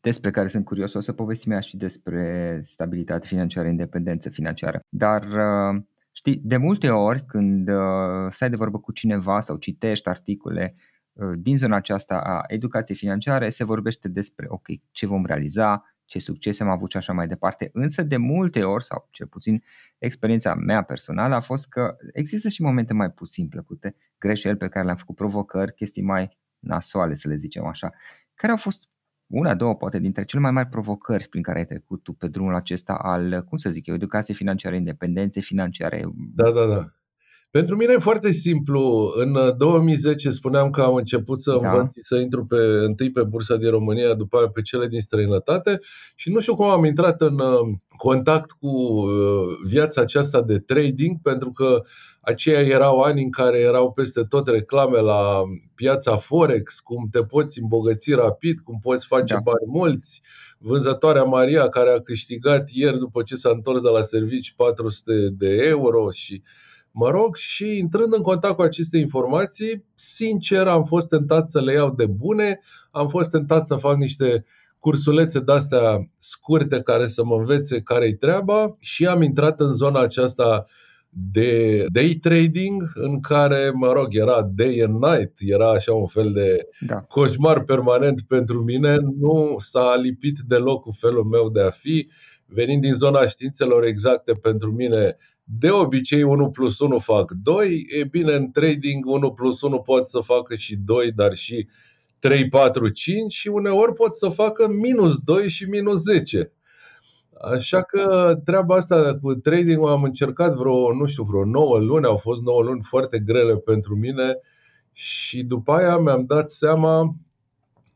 despre 0.00 0.30
care 0.30 0.46
sunt 0.46 0.64
curios, 0.64 0.94
o 0.94 1.00
să 1.00 1.12
povestim 1.12 1.60
și 1.60 1.76
despre 1.76 2.60
stabilitate 2.62 3.26
financiară, 3.26 3.68
independență 3.68 4.28
financiară, 4.28 4.80
dar 4.88 5.22
uh, 5.22 5.82
știi, 6.12 6.40
de 6.44 6.56
multe 6.56 6.90
ori 6.90 7.24
când 7.26 7.68
uh, 7.68 8.30
stai 8.30 8.50
de 8.50 8.56
vorbă 8.56 8.78
cu 8.78 8.92
cineva 8.92 9.40
sau 9.40 9.56
citești 9.56 10.08
articole 10.08 10.74
uh, 11.12 11.32
din 11.36 11.56
zona 11.56 11.76
aceasta 11.76 12.14
a 12.14 12.42
educației 12.46 12.96
financiare, 12.96 13.50
se 13.50 13.64
vorbește 13.64 14.08
despre, 14.08 14.46
ok, 14.48 14.66
ce 14.90 15.06
vom 15.06 15.24
realiza, 15.24 15.91
ce 16.04 16.18
succese 16.18 16.62
am 16.62 16.68
avut 16.68 16.90
și 16.90 16.96
așa 16.96 17.12
mai 17.12 17.26
departe. 17.26 17.70
Însă 17.72 18.02
de 18.02 18.16
multe 18.16 18.64
ori, 18.64 18.84
sau 18.84 19.08
cel 19.10 19.26
puțin 19.26 19.62
experiența 19.98 20.54
mea 20.54 20.82
personală, 20.82 21.34
a 21.34 21.40
fost 21.40 21.68
că 21.68 21.96
există 22.12 22.48
și 22.48 22.62
momente 22.62 22.92
mai 22.92 23.10
puțin 23.10 23.48
plăcute, 23.48 23.96
greșeli 24.18 24.56
pe 24.56 24.68
care 24.68 24.84
le-am 24.84 24.96
făcut, 24.96 25.16
provocări, 25.16 25.74
chestii 25.74 26.02
mai 26.02 26.38
nasoale, 26.58 27.14
să 27.14 27.28
le 27.28 27.36
zicem 27.36 27.64
așa. 27.64 27.92
Care 28.34 28.52
au 28.52 28.58
fost 28.58 28.88
una, 29.26 29.54
două, 29.54 29.76
poate, 29.76 29.98
dintre 29.98 30.24
cele 30.24 30.42
mai 30.42 30.50
mari 30.50 30.68
provocări 30.68 31.28
prin 31.28 31.42
care 31.42 31.58
ai 31.58 31.64
trecut 31.64 32.02
tu 32.02 32.12
pe 32.12 32.28
drumul 32.28 32.54
acesta 32.54 32.94
al, 32.94 33.42
cum 33.42 33.58
să 33.58 33.70
zic 33.70 33.86
eu, 33.86 33.94
educației 33.94 34.36
financiare, 34.36 34.76
independențe 34.76 35.40
financiare? 35.40 36.04
Da, 36.34 36.50
da, 36.50 36.66
da. 36.66 36.86
Pentru 37.52 37.76
mine 37.76 37.92
e 37.92 37.98
foarte 37.98 38.32
simplu. 38.32 39.12
În 39.16 39.56
2010 39.56 40.30
spuneam 40.30 40.70
că 40.70 40.82
am 40.82 40.94
început 40.94 41.38
să 41.40 41.58
Da. 41.60 41.70
învăț 41.70 41.90
să 42.00 42.16
intru 42.16 42.46
pe, 42.46 42.56
întâi 42.56 43.10
pe 43.10 43.22
bursa 43.22 43.56
din 43.56 43.70
România, 43.70 44.14
după 44.14 44.36
aia 44.36 44.48
pe 44.48 44.62
cele 44.62 44.86
din 44.86 45.00
străinătate 45.00 45.80
și 46.14 46.30
nu 46.30 46.40
știu 46.40 46.54
cum 46.54 46.66
am 46.68 46.84
intrat 46.84 47.20
în 47.20 47.38
uh, 47.38 47.74
contact 47.96 48.50
cu 48.50 48.68
uh, 48.68 49.56
viața 49.66 50.00
aceasta 50.00 50.42
de 50.42 50.58
trading, 50.58 51.16
pentru 51.22 51.50
că 51.50 51.82
aceia 52.20 52.60
erau 52.60 53.00
ani 53.00 53.22
în 53.22 53.30
care 53.30 53.58
erau 53.58 53.92
peste 53.92 54.22
tot 54.22 54.48
reclame 54.48 54.98
la 54.98 55.42
piața 55.74 56.16
Forex, 56.16 56.80
cum 56.80 57.08
te 57.10 57.22
poți 57.22 57.60
îmbogăți 57.60 58.12
rapid, 58.12 58.58
cum 58.58 58.78
poți 58.82 59.06
face 59.06 59.34
Da. 59.34 59.40
bani 59.40 59.66
mulți. 59.66 60.22
Vânzătoarea 60.58 61.22
Maria, 61.22 61.68
care 61.68 61.90
a 61.90 62.00
câștigat 62.00 62.68
ieri 62.72 62.98
după 62.98 63.22
ce 63.22 63.34
s-a 63.34 63.50
întors 63.50 63.82
de 63.82 63.88
la 63.88 64.02
servici 64.02 64.54
400 64.56 65.28
de 65.28 65.56
euro 65.66 66.10
și 66.10 66.42
Mă 66.92 67.10
rog, 67.10 67.36
și 67.36 67.78
intrând 67.78 68.14
în 68.14 68.22
contact 68.22 68.54
cu 68.54 68.62
aceste 68.62 68.98
informații, 68.98 69.84
sincer 69.94 70.66
am 70.66 70.84
fost 70.84 71.08
tentat 71.08 71.48
să 71.48 71.60
le 71.60 71.72
iau 71.72 71.94
de 71.94 72.06
bune, 72.06 72.60
am 72.90 73.08
fost 73.08 73.30
tentat 73.30 73.66
să 73.66 73.74
fac 73.74 73.96
niște 73.96 74.44
cursulețe 74.78 75.40
de-astea 75.40 76.10
scurte 76.16 76.80
care 76.80 77.06
să 77.06 77.24
mă 77.24 77.36
învețe 77.36 77.80
care-i 77.80 78.16
treaba 78.16 78.76
și 78.78 79.06
am 79.06 79.22
intrat 79.22 79.60
în 79.60 79.72
zona 79.72 80.00
aceasta 80.00 80.66
de 81.08 81.84
day 81.92 82.18
trading 82.20 82.90
în 82.94 83.20
care, 83.20 83.70
mă 83.74 83.92
rog, 83.92 84.06
era 84.10 84.42
day 84.54 84.80
and 84.86 85.02
night, 85.02 85.32
era 85.38 85.70
așa 85.70 85.92
un 85.92 86.06
fel 86.06 86.32
de 86.32 86.68
Da. 86.80 87.00
coșmar 87.00 87.64
permanent 87.64 88.20
pentru 88.20 88.62
mine, 88.62 88.96
nu 89.18 89.56
s-a 89.58 89.96
lipit 90.02 90.38
deloc 90.46 90.82
cu 90.82 90.90
felul 90.90 91.24
meu 91.24 91.50
de 91.50 91.60
a 91.62 91.70
fi, 91.70 92.08
venind 92.46 92.80
din 92.82 92.94
zona 92.94 93.26
științelor 93.26 93.84
exacte 93.84 94.32
pentru 94.32 94.72
mine, 94.72 95.16
de 95.44 95.70
obicei 95.70 96.22
1 96.22 96.50
plus 96.50 96.78
1 96.78 96.98
fac 96.98 97.32
2, 97.42 97.86
e 98.00 98.04
bine, 98.04 98.34
în 98.34 98.50
trading 98.50 99.06
1 99.06 99.32
plus 99.32 99.62
1 99.62 99.80
pot 99.80 100.06
să 100.06 100.20
facă 100.20 100.54
și 100.54 100.76
2, 100.76 101.12
dar 101.12 101.34
și 101.34 101.68
3, 102.18 102.48
4, 102.48 102.88
5 102.88 103.32
și 103.32 103.48
uneori 103.48 103.94
pot 103.94 104.16
să 104.16 104.28
facă 104.28 104.68
minus 104.68 105.18
2 105.18 105.48
și 105.48 105.64
minus 105.64 106.02
10. 106.02 106.52
Așa 107.40 107.82
că 107.82 108.34
treaba 108.44 108.74
asta 108.74 109.18
cu 109.22 109.34
trading 109.34 109.88
am 109.88 110.02
încercat 110.02 110.54
vreo, 110.54 110.94
nu 110.94 111.06
știu, 111.06 111.22
vreo 111.22 111.44
9 111.44 111.78
luni, 111.78 112.06
au 112.06 112.16
fost 112.16 112.40
9 112.40 112.62
luni 112.62 112.82
foarte 112.82 113.18
grele 113.18 113.56
pentru 113.56 113.96
mine 113.96 114.38
și 114.92 115.42
după 115.42 115.72
aia 115.72 115.96
mi-am 115.96 116.22
dat 116.26 116.50
seama, 116.50 117.16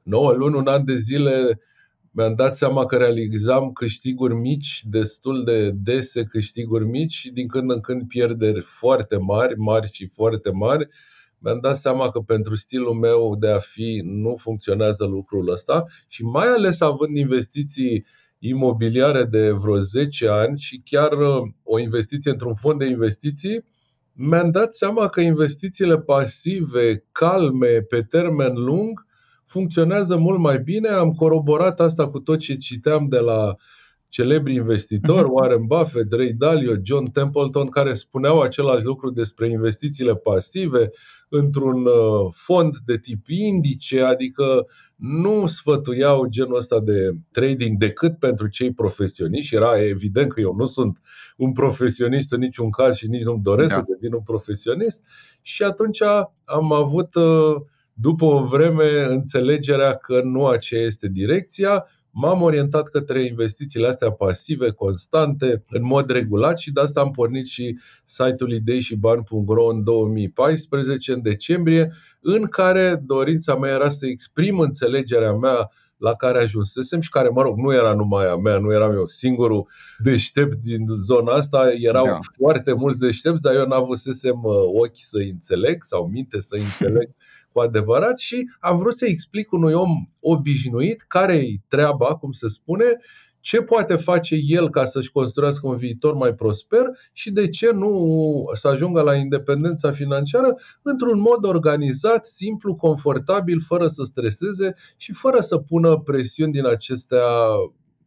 9 0.02 0.32
luni, 0.32 0.54
un 0.54 0.66
an 0.66 0.84
de 0.84 0.96
zile, 0.96 1.60
mi-am 2.16 2.34
dat 2.34 2.56
seama 2.56 2.86
că 2.86 2.96
realizam 2.96 3.72
câștiguri 3.72 4.34
mici, 4.34 4.82
destul 4.88 5.44
de 5.44 5.70
dese 5.70 6.24
câștiguri 6.24 6.86
mici 6.86 7.12
și 7.12 7.30
din 7.30 7.48
când 7.48 7.70
în 7.70 7.80
când 7.80 8.08
pierderi 8.08 8.60
foarte 8.60 9.16
mari, 9.16 9.58
mari 9.58 9.92
și 9.92 10.06
foarte 10.06 10.50
mari. 10.50 10.88
Mi-am 11.38 11.58
dat 11.60 11.76
seama 11.76 12.10
că 12.10 12.18
pentru 12.18 12.54
stilul 12.54 12.94
meu 12.94 13.36
de 13.38 13.48
a 13.48 13.58
fi 13.58 14.00
nu 14.04 14.36
funcționează 14.36 15.04
lucrul 15.04 15.50
ăsta 15.50 15.84
și 16.06 16.22
mai 16.22 16.46
ales 16.46 16.80
având 16.80 17.16
investiții 17.16 18.06
imobiliare 18.38 19.24
de 19.24 19.50
vreo 19.50 19.78
10 19.78 20.28
ani 20.28 20.58
și 20.58 20.82
chiar 20.84 21.12
uh, 21.12 21.48
o 21.62 21.78
investiție 21.78 22.30
într-un 22.30 22.54
fond 22.54 22.78
de 22.78 22.86
investiții, 22.86 23.64
mi-am 24.12 24.50
dat 24.50 24.72
seama 24.72 25.08
că 25.08 25.20
investițiile 25.20 25.98
pasive, 25.98 27.04
calme, 27.12 27.80
pe 27.80 28.02
termen 28.02 28.52
lung, 28.54 29.05
funcționează 29.46 30.16
mult 30.16 30.38
mai 30.38 30.58
bine. 30.58 30.88
Am 30.88 31.10
coroborat 31.10 31.80
asta 31.80 32.08
cu 32.08 32.18
tot 32.18 32.38
ce 32.38 32.56
citeam 32.56 33.08
de 33.08 33.18
la 33.18 33.56
celebri 34.08 34.54
investitori, 34.54 35.28
Warren 35.30 35.66
Buffett, 35.66 36.12
Ray 36.12 36.32
Dalio, 36.32 36.74
John 36.82 37.04
Templeton, 37.04 37.68
care 37.68 37.94
spuneau 37.94 38.40
același 38.40 38.84
lucru 38.84 39.10
despre 39.10 39.50
investițiile 39.50 40.14
pasive 40.14 40.90
într-un 41.28 41.86
uh, 41.86 42.32
fond 42.32 42.76
de 42.84 42.98
tip 42.98 43.28
indice, 43.28 44.00
adică 44.00 44.66
nu 44.96 45.46
sfătuiau 45.46 46.26
genul 46.26 46.56
ăsta 46.56 46.80
de 46.80 47.10
trading 47.30 47.78
decât 47.78 48.18
pentru 48.18 48.48
cei 48.48 48.72
profesioniști. 48.72 49.54
Era 49.54 49.82
evident 49.82 50.32
că 50.32 50.40
eu 50.40 50.54
nu 50.54 50.66
sunt 50.66 51.00
un 51.36 51.52
profesionist 51.52 52.32
în 52.32 52.40
niciun 52.40 52.70
caz 52.70 52.96
și 52.96 53.06
nici 53.06 53.22
nu-mi 53.22 53.42
doresc 53.42 53.74
Da. 53.74 53.78
să 53.78 53.84
devin 53.88 54.12
un 54.12 54.22
profesionist. 54.22 55.04
Și 55.42 55.62
atunci 55.62 56.02
am 56.44 56.72
avut, 56.72 57.14
uh, 57.14 57.56
după 57.98 58.24
o 58.24 58.44
vreme, 58.44 59.02
înțelegerea 59.08 59.94
că 59.94 60.20
nu 60.24 60.46
aceea 60.46 60.82
este 60.82 61.08
direcția. 61.08 61.86
M-am 62.10 62.42
orientat 62.42 62.88
către 62.88 63.22
investițiile 63.22 63.86
astea 63.86 64.10
pasive, 64.10 64.70
constante, 64.70 65.64
în 65.68 65.84
mod 65.84 66.10
regulat 66.10 66.58
și 66.58 66.72
de 66.72 66.80
asta 66.80 67.00
am 67.00 67.10
pornit 67.10 67.46
și 67.46 67.78
site-ul 68.04 68.52
ideishibani.ro 68.52 69.66
în 69.66 69.84
2014, 69.84 71.12
în 71.12 71.22
decembrie, 71.22 71.92
în 72.20 72.46
care 72.46 73.02
dorința 73.06 73.56
mea 73.56 73.74
era 73.74 73.88
să 73.88 74.06
exprim 74.06 74.58
înțelegerea 74.58 75.32
mea 75.32 75.70
la 75.96 76.14
care 76.14 76.42
ajunsesem 76.42 77.00
și 77.00 77.10
care, 77.10 77.28
mă 77.28 77.42
rog, 77.42 77.58
nu 77.58 77.72
era 77.72 77.94
numai 77.94 78.26
a 78.26 78.36
mea, 78.36 78.58
nu 78.58 78.72
eram 78.72 78.92
eu 78.92 79.06
singurul 79.06 79.68
deștept 79.98 80.54
din 80.54 80.84
zona 80.86 81.32
asta, 81.32 81.72
erau 81.80 82.04
Da. 82.04 82.10
da. 82.10 82.18
foarte 82.32 82.72
mulți 82.72 82.98
deștepți, 82.98 83.42
dar 83.42 83.54
eu 83.54 83.66
n-avusesem 83.66 84.40
uh, 84.42 84.54
ochi 84.82 84.96
să 84.96 85.18
înțeleg 85.30 85.82
sau 85.82 86.08
minte 86.12 86.40
să 86.40 86.56
înțeleg 86.56 87.10
cu 87.56 87.62
adevărat 87.62 88.18
și 88.18 88.48
am 88.60 88.78
vrut 88.78 88.96
să 88.96 89.06
explic 89.06 89.52
unui 89.52 89.72
om 89.72 89.90
obișnuit 90.20 91.04
care 91.08 91.34
e 91.34 91.56
treaba, 91.68 92.16
cum 92.16 92.32
se 92.32 92.48
spune, 92.48 92.84
ce 93.40 93.62
poate 93.62 93.96
face 93.96 94.36
el 94.46 94.70
ca 94.70 94.84
să-și 94.84 95.10
construiască 95.10 95.66
un 95.66 95.76
viitor 95.76 96.14
mai 96.14 96.34
prosper 96.34 96.82
și 97.12 97.30
de 97.32 97.48
ce 97.48 97.70
nu 97.72 98.44
să 98.52 98.68
ajungă 98.68 99.00
la 99.00 99.14
independența 99.14 99.90
financiară 99.90 100.54
într-un 100.82 101.20
mod 101.20 101.44
organizat, 101.44 102.24
simplu, 102.24 102.74
confortabil, 102.74 103.60
fără 103.66 103.86
să 103.86 104.02
streseze 104.04 104.74
și 104.96 105.12
fără 105.12 105.40
să 105.40 105.56
pună 105.58 105.96
presiuni 105.96 106.52
din 106.52 106.66
acestea 106.66 107.24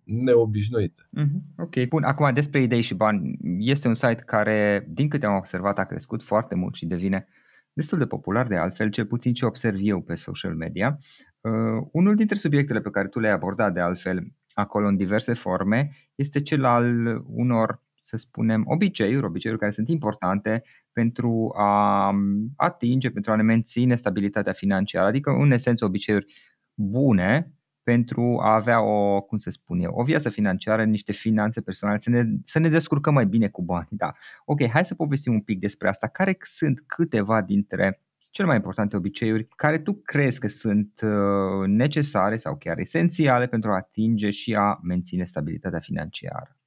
neobișnuite. 0.04 1.08
Mhm, 1.10 1.44
Ok, 1.58 1.88
bun. 1.88 2.04
Acum 2.04 2.34
despre 2.34 2.62
idei 2.62 2.82
și 2.82 2.94
bani. 2.94 3.38
Este 3.60 3.88
un 3.88 3.94
site 3.94 4.24
care, 4.26 4.88
din 4.90 5.08
câte 5.08 5.26
am 5.26 5.36
observat, 5.36 5.80
a 5.80 5.84
crescut 5.84 6.24
foarte 6.24 6.56
mult 6.56 6.76
și 6.76 6.86
devine 6.86 7.28
destul 7.74 7.98
de 7.98 8.06
popular 8.06 8.48
de 8.48 8.56
altfel, 8.56 8.90
cel 8.90 9.06
puțin 9.06 9.34
ce 9.34 9.46
observ 9.46 9.78
eu 9.82 10.02
pe 10.02 10.16
social 10.16 10.56
media. 10.56 10.98
Uh, 11.42 11.88
unul 11.92 12.16
dintre 12.16 12.36
subiectele 12.36 12.82
pe 12.82 12.90
care 12.90 13.08
tu 13.08 13.20
le-ai 13.20 13.34
abordat 13.34 13.74
de 13.74 13.80
altfel 13.80 14.24
acolo 14.54 14.88
în 14.88 14.96
diverse 14.96 15.34
forme 15.34 15.90
este 16.16 16.42
cel 16.42 16.66
al 16.66 17.22
unor, 17.26 17.82
să 18.02 18.18
spunem, 18.18 18.64
obiceiuri, 18.66 19.26
obiceiuri 19.26 19.62
care 19.62 19.72
sunt 19.74 19.88
importante 19.88 20.64
pentru 20.92 21.54
a 21.58 22.14
atinge, 22.56 23.10
pentru 23.10 23.32
a 23.32 23.36
ne 23.36 23.44
menține 23.44 23.96
stabilitatea 23.96 24.54
financiară, 24.54 25.08
adică 25.08 25.32
în 25.32 25.52
esență 25.52 25.86
obiceiuri 25.86 26.34
bune 26.74 27.59
pentru 27.90 28.40
a 28.42 28.54
avea 28.54 28.82
o, 28.82 29.22
cum 29.22 29.38
se 29.38 29.50
spune, 29.50 29.86
o 29.88 30.04
viață 30.04 30.30
financiară, 30.30 30.84
niște 30.84 31.12
finanțe 31.12 31.62
personale, 31.62 32.00
să 32.00 32.10
ne, 32.10 32.24
să 32.44 32.60
ne 32.60 32.70
descurcăm 32.70 33.14
mai 33.14 33.26
bine 33.26 33.48
cu 33.48 33.62
bani. 33.62 33.88
Da. 33.90 34.12
Ok, 34.46 34.68
hai 34.68 34.86
să 34.86 34.96
povestim 34.96 35.34
un 35.34 35.40
pic 35.40 35.60
despre 35.60 35.88
asta. 35.90 36.08
Care 36.08 36.38
sunt 36.42 36.84
câteva 36.86 37.42
dintre 37.42 38.02
cele 38.30 38.48
mai 38.48 38.56
importante 38.56 38.96
obiceiuri 38.96 39.48
care 39.56 39.80
tu 39.80 39.94
crezi 40.04 40.40
că 40.40 40.48
sunt 40.48 41.02
uh, 41.04 41.68
necesare 41.68 42.36
sau 42.38 42.58
chiar 42.58 42.80
esențiale 42.80 43.48
pentru 43.48 43.72
a 43.72 43.76
atinge 43.76 44.30
și 44.30 44.56
a 44.56 44.80
menține 44.84 45.24
stabilitatea 45.24 45.80
financiară? 45.80 46.58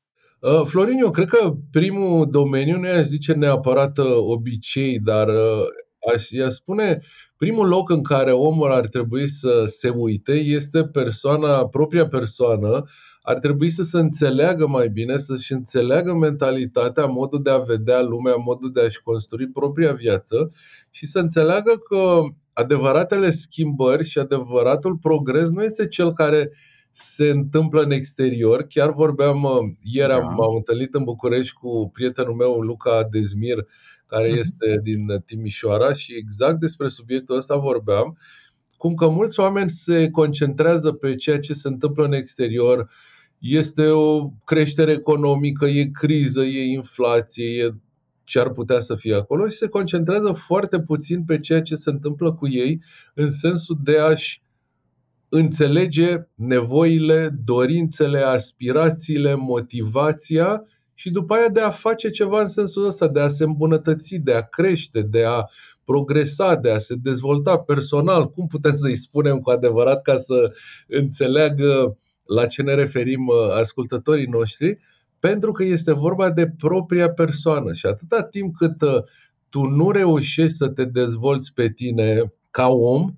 Uh, 0.40 0.62
Florin, 0.64 0.98
eu 0.98 1.10
cred 1.10 1.28
că 1.28 1.54
primul 1.70 2.30
domeniu 2.30 2.78
nu 2.78 2.88
aș 2.88 3.02
zice 3.02 3.32
neapărat 3.32 3.98
uh, 3.98 4.16
obicei, 4.16 4.98
dar 4.98 5.28
uh, 5.28 5.64
aș 6.14 6.30
i 6.30 6.50
spune 6.50 7.00
primul 7.42 7.68
loc 7.68 7.90
în 7.90 8.02
care 8.02 8.32
omul 8.32 8.72
ar 8.72 8.86
trebui 8.86 9.28
să 9.28 9.64
se 9.66 9.88
uite 9.88 10.32
este 10.32 10.84
persoana, 10.84 11.66
propria 11.66 12.06
persoană, 12.06 12.84
ar 13.22 13.38
trebui 13.38 13.70
să 13.70 13.82
se 13.82 13.98
înțeleagă 13.98 14.66
mai 14.66 14.88
bine, 14.88 15.16
să-și 15.16 15.52
înțeleagă 15.52 16.14
mentalitatea, 16.14 17.06
modul 17.06 17.42
de 17.42 17.50
a 17.50 17.58
vedea 17.58 18.00
lumea, 18.00 18.34
modul 18.34 18.72
de 18.72 18.80
a-și 18.80 19.02
construi 19.02 19.48
propria 19.48 19.92
viață 19.92 20.50
și 20.90 21.06
să 21.06 21.18
înțeleagă 21.18 21.82
că 21.88 22.20
adevăratele 22.52 23.30
schimbări 23.30 24.04
și 24.04 24.18
adevăratul 24.18 24.96
progres 24.96 25.48
nu 25.48 25.62
este 25.62 25.88
cel 25.88 26.12
care 26.12 26.50
se 26.90 27.30
întâmplă 27.30 27.82
în 27.82 27.90
exterior. 27.90 28.62
Chiar 28.62 28.90
vorbeam, 28.90 29.46
ieri 29.82 30.08
Da. 30.08 30.14
am, 30.14 30.34
m-am 30.36 30.54
întâlnit 30.56 30.94
în 30.94 31.04
București 31.04 31.52
cu 31.52 31.90
prietenul 31.92 32.34
meu, 32.34 32.60
Luca 32.60 33.08
Dezmir, 33.10 33.66
care 34.12 34.28
Mhm. 34.28 34.38
este 34.38 34.80
din 34.82 35.22
Timișoara 35.26 35.92
și 35.92 36.14
exact 36.16 36.60
despre 36.60 36.88
subiectul 36.88 37.36
ăsta 37.36 37.56
vorbeam, 37.56 38.18
cum 38.76 38.94
că 38.94 39.08
mulți 39.08 39.40
oameni 39.40 39.70
se 39.70 40.10
concentrează 40.10 40.92
pe 40.92 41.14
ceea 41.14 41.38
ce 41.40 41.52
se 41.52 41.68
întâmplă 41.68 42.04
în 42.04 42.12
exterior, 42.12 42.90
este 43.38 43.86
o 43.86 44.28
creștere 44.44 44.92
economică, 44.92 45.66
e 45.66 45.84
criză, 45.84 46.42
e 46.42 46.64
inflație, 46.64 47.62
e 47.62 47.74
ce 48.24 48.38
ar 48.38 48.50
putea 48.50 48.80
să 48.80 48.94
fie 48.94 49.14
acolo 49.14 49.48
și 49.48 49.56
se 49.56 49.68
concentrează 49.68 50.32
foarte 50.32 50.80
puțin 50.80 51.24
pe 51.24 51.38
ceea 51.38 51.62
ce 51.62 51.74
se 51.74 51.90
întâmplă 51.90 52.32
cu 52.32 52.48
ei 52.48 52.82
în 53.14 53.30
sensul 53.30 53.78
de 53.82 53.98
a-și 53.98 54.42
înțelege 55.28 56.16
nevoile, 56.34 57.34
dorințele, 57.44 58.18
aspirațiile, 58.18 59.34
motivația 59.34 60.62
și 60.94 61.10
după 61.10 61.34
aia 61.34 61.48
de 61.48 61.60
a 61.60 61.70
face 61.70 62.10
ceva 62.10 62.40
în 62.40 62.48
sensul 62.48 62.84
ăsta, 62.84 63.08
de 63.08 63.20
a 63.20 63.28
se 63.28 63.44
îmbunătăți, 63.44 64.16
de 64.16 64.34
a 64.34 64.42
crește, 64.42 65.02
de 65.02 65.24
a 65.24 65.44
progresa, 65.84 66.54
de 66.54 66.70
a 66.70 66.78
se 66.78 66.94
dezvolta 66.94 67.58
personal. 67.58 68.30
Cum 68.30 68.46
putem 68.46 68.76
să-i 68.76 68.94
spunem 68.94 69.40
cu 69.40 69.50
adevărat 69.50 70.02
ca 70.02 70.16
să 70.16 70.52
înțeleagă 70.88 71.96
la 72.24 72.46
ce 72.46 72.62
ne 72.62 72.74
referim 72.74 73.26
uh, 73.26 73.54
ascultătorii 73.54 74.26
noștri? 74.26 74.78
Pentru 75.18 75.52
că 75.52 75.64
este 75.64 75.92
vorba 75.92 76.30
de 76.30 76.48
propria 76.58 77.10
persoană 77.10 77.72
și 77.72 77.86
atâta 77.86 78.22
timp 78.22 78.56
cât 78.56 78.82
uh, 78.82 79.02
tu 79.48 79.60
nu 79.60 79.90
reușești 79.90 80.56
să 80.56 80.68
te 80.68 80.84
dezvolți 80.84 81.52
pe 81.54 81.68
tine 81.68 82.32
ca 82.50 82.68
om, 82.68 83.14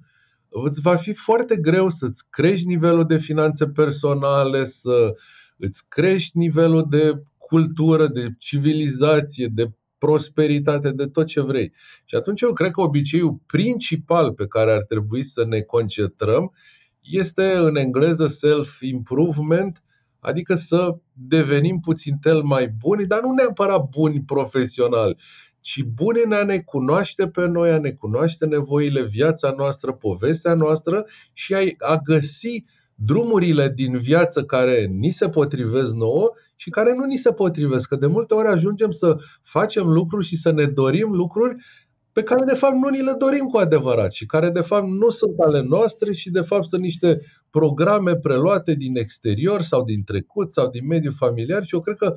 îți 0.49 0.81
va 0.81 0.97
fi 0.97 1.15
foarte 1.15 1.57
greu 1.57 1.89
să-ți 1.89 2.25
crești 2.31 2.67
nivelul 2.67 3.07
de 3.07 3.17
finanțe 3.17 3.67
personale, 3.67 4.65
să 4.65 5.15
îți 5.57 5.89
crești 5.89 6.39
nivelul 6.39 6.87
de 6.91 7.23
cultură, 7.49 8.07
de 8.07 8.29
civilizație, 8.39 9.49
de 9.53 9.71
prosperitate, 9.99 10.91
de 10.91 11.07
tot 11.07 11.27
ce 11.27 11.41
vrei. 11.41 11.73
Și 12.05 12.15
atunci 12.15 12.41
eu 12.41 12.53
cred 12.53 12.71
că 12.71 12.81
obiceiul 12.81 13.41
principal 13.47 14.33
pe 14.33 14.47
care 14.47 14.71
ar 14.71 14.83
trebui 14.83 15.23
să 15.23 15.45
ne 15.45 15.61
concentrăm 15.61 16.53
este 17.01 17.53
în 17.53 17.77
engleză 17.77 18.27
self-improvement, 18.27 19.83
adică 20.21 20.55
să 20.55 20.97
devenim 21.13 21.81
puțin 21.81 22.17
tel 22.21 22.43
mai 22.43 22.69
buni, 22.69 23.07
dar 23.07 23.21
nu 23.21 23.33
neapărat 23.33 23.89
buni 23.89 24.23
profesional, 24.23 25.19
ci 25.61 25.83
buni 25.83 26.23
în 26.25 26.33
a 26.33 26.45
ne 26.45 26.59
cunoaște 26.59 27.29
pe 27.29 27.47
noi, 27.47 27.71
a 27.71 27.79
ne 27.79 27.91
cunoaște 27.91 28.47
nevoile, 28.47 29.05
viața 29.05 29.55
noastră, 29.57 29.93
povestea 29.93 30.55
noastră 30.55 31.07
și 31.33 31.55
a, 31.55 31.61
a 31.79 31.97
găsi 32.05 32.65
drumurile 32.95 33.73
din 33.75 33.99
viață 33.99 34.45
care 34.45 34.85
ni 34.85 35.11
se 35.11 35.29
potrivesc 35.29 35.93
nouă 35.93 36.31
și 36.57 36.71
care 36.71 36.95
nu 36.95 37.05
ni 37.05 37.17
se 37.17 37.33
potrivesc. 37.33 37.89
Că 37.89 37.97
de 37.97 38.07
multe 38.07 38.35
ori 38.35 38.49
ajungem 38.49 38.91
să 38.91 39.17
facem 39.43 39.89
lucruri 39.89 40.27
și 40.27 40.37
să 40.37 40.51
ne 40.51 40.67
dorim 40.67 41.13
lucruri 41.13 41.57
pe 42.13 42.23
care 42.23 42.45
de 42.45 42.55
fapt 42.55 42.75
nu 42.75 42.89
ni 42.89 43.03
le 43.03 43.13
dorim 43.19 43.47
cu 43.47 43.57
adevărat 43.57 44.13
și 44.13 44.27
care 44.27 44.51
de 44.51 44.61
fapt 44.61 44.87
nu 44.87 45.09
sunt 45.09 45.39
ale 45.39 45.63
noastre 45.63 46.13
și 46.13 46.31
de 46.31 46.41
fapt 46.41 46.65
sunt 46.65 46.83
niște 46.83 47.21
programe 47.51 48.17
preluate 48.17 48.75
din 48.75 48.97
exterior 48.97 49.63
sau 49.63 49.85
din 49.85 50.05
trecut 50.05 50.53
sau 50.53 50.71
din 50.71 50.87
mediul 50.87 51.13
familiar 51.13 51.65
și 51.65 51.75
eu 51.75 51.81
cred 51.81 51.97
că 51.97 52.15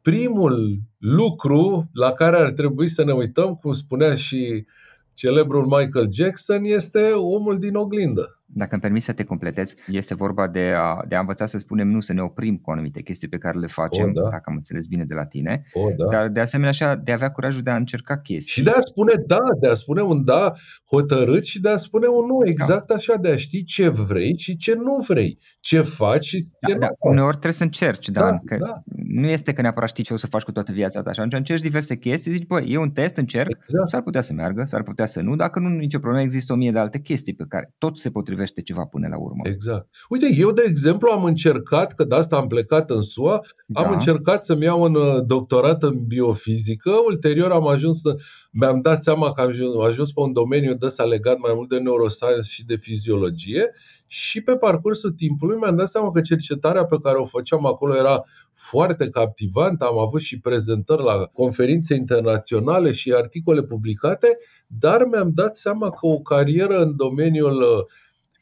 primul 0.00 0.78
lucru 0.98 1.90
la 1.92 2.12
care 2.12 2.36
ar 2.36 2.50
trebui 2.50 2.88
să 2.88 3.04
ne 3.04 3.12
uităm, 3.12 3.54
cum 3.54 3.72
spunea 3.72 4.14
și 4.14 4.66
celebrul 5.12 5.64
Michael 5.64 6.12
Jackson, 6.12 6.64
este 6.64 7.10
omul 7.12 7.58
din 7.58 7.74
oglindă. 7.74 8.35
Dacă 8.48 8.68
îmi 8.72 8.82
permis 8.82 9.04
să 9.04 9.12
te 9.12 9.24
completez, 9.24 9.74
este 9.86 10.14
vorba 10.14 10.48
de 10.48 10.72
a, 10.76 11.04
de 11.08 11.14
a 11.14 11.20
învăța 11.20 11.46
să 11.46 11.58
spunem 11.58 11.88
nu, 11.88 12.00
să 12.00 12.12
ne 12.12 12.22
oprim 12.22 12.56
cu 12.56 12.70
anumite 12.70 13.02
chestii 13.02 13.28
pe 13.28 13.38
care 13.38 13.58
le 13.58 13.66
facem, 13.66 14.08
o, 14.08 14.12
da. 14.12 14.22
dacă 14.22 14.42
am 14.44 14.54
înțeles 14.54 14.86
bine 14.86 15.04
de 15.04 15.14
la 15.14 15.26
tine, 15.26 15.62
o, 15.72 15.88
da. 15.96 16.04
dar 16.16 16.28
de 16.28 16.40
asemenea 16.40 16.70
așa 16.70 16.94
de 16.94 17.10
a 17.10 17.14
avea 17.14 17.30
curajul 17.30 17.62
de 17.62 17.70
a 17.70 17.76
încerca 17.76 18.18
chestii. 18.18 18.52
Și 18.52 18.62
de 18.62 18.70
a 18.70 18.80
spune 18.80 19.12
da, 19.26 19.42
de 19.60 19.68
a 19.68 19.74
spune 19.74 20.00
un 20.02 20.24
da 20.24 20.52
hotărât 20.90 21.44
și 21.44 21.60
de 21.60 21.68
a 21.68 21.76
spune 21.76 22.06
un 22.06 22.26
nu, 22.26 22.40
exact 22.44 22.86
da. 22.86 22.94
așa, 22.94 23.16
de 23.16 23.28
a 23.28 23.36
ști 23.36 23.64
ce 23.64 23.88
vrei 23.88 24.36
și 24.38 24.56
ce 24.56 24.74
nu 24.74 25.04
vrei, 25.08 25.38
ce 25.60 25.80
faci 25.80 26.24
și 26.24 26.40
ce 26.40 26.48
da, 26.60 26.74
nu 26.74 26.78
da. 26.78 26.86
faci. 26.86 26.96
Uneori 27.00 27.30
trebuie 27.30 27.52
să 27.52 27.62
încerci, 27.62 28.08
Dan, 28.08 28.30
da, 28.30 28.56
că 28.56 28.64
da. 28.64 28.82
nu 29.06 29.26
este 29.26 29.52
că 29.52 29.60
neapărat 29.60 29.88
știi 29.88 30.04
ce 30.04 30.12
o 30.12 30.16
să 30.16 30.26
faci 30.26 30.42
cu 30.42 30.52
toată 30.52 30.72
viața 30.72 31.02
ta, 31.02 31.10
așa 31.10 31.22
încerci 31.22 31.60
diverse 31.60 31.96
chestii, 31.96 32.32
zici, 32.32 32.46
băi, 32.46 32.64
e 32.68 32.76
un 32.76 32.90
test, 32.90 33.16
încerc, 33.16 33.50
exact. 33.50 33.88
s-ar 33.88 34.02
putea 34.02 34.20
să 34.20 34.32
meargă, 34.32 34.64
s-ar 34.66 34.82
putea 34.82 35.06
să 35.06 35.20
nu, 35.20 35.36
dacă 35.36 35.58
nu, 35.58 35.68
nicio 35.68 35.98
problemă, 35.98 36.24
există 36.24 36.52
o 36.52 36.56
mie 36.56 36.70
de 36.70 36.78
alte 36.78 36.98
chestii 36.98 37.34
pe 37.34 37.44
care 37.48 37.74
tot 37.78 37.98
se 37.98 38.10
potrivește 38.10 38.35
ceva 38.64 38.84
până 38.84 39.08
la 39.08 39.18
urmă. 39.18 39.40
Exact. 39.42 39.88
Uite, 40.08 40.34
eu, 40.36 40.52
de 40.52 40.64
exemplu, 40.66 41.10
am 41.10 41.24
încercat, 41.24 41.94
că 41.94 42.04
de 42.04 42.14
asta 42.14 42.36
am 42.36 42.46
plecat 42.46 42.90
în 42.90 43.02
SUA, 43.02 43.40
da. 43.66 43.80
am 43.80 43.92
încercat 43.92 44.44
să-mi 44.44 44.64
iau 44.64 44.82
un 44.82 44.94
uh, 44.94 45.24
doctorat 45.26 45.82
în 45.82 46.04
biofizică, 46.06 46.90
ulterior 47.06 47.50
am 47.50 47.68
ajuns 47.68 48.00
să, 48.00 48.16
mi-am 48.50 48.80
dat 48.80 49.02
seama 49.02 49.32
că 49.32 49.40
am 49.40 49.48
ajuns, 49.48 49.84
ajuns 49.84 50.12
pe 50.12 50.20
un 50.20 50.32
domeniu 50.32 50.74
de 50.74 50.86
ăsta 50.86 51.04
legat 51.04 51.38
mai 51.38 51.52
mult 51.54 51.68
de 51.68 51.78
neuroscience 51.78 52.50
și 52.50 52.64
de 52.64 52.76
fiziologie 52.76 53.70
și 54.06 54.40
pe 54.40 54.56
parcursul 54.56 55.10
timpului 55.10 55.56
mi-am 55.56 55.76
dat 55.76 55.88
seama 55.88 56.10
că 56.10 56.20
cercetarea 56.20 56.84
pe 56.84 56.96
care 57.02 57.16
o 57.16 57.24
făceam 57.24 57.66
acolo 57.66 57.96
era 57.96 58.24
foarte 58.52 59.08
captivantă. 59.08 59.84
Am 59.84 59.98
avut 59.98 60.20
și 60.20 60.40
prezentări 60.40 61.02
la 61.02 61.30
conferințe 61.32 61.94
internaționale 61.94 62.92
și 62.92 63.12
articole 63.12 63.62
publicate, 63.62 64.38
dar 64.66 65.06
mi-am 65.10 65.30
dat 65.34 65.56
seama 65.56 65.90
că 65.90 66.06
o 66.06 66.20
carieră 66.20 66.82
în 66.82 66.96
domeniul 66.96 67.62
uh, 67.62 67.84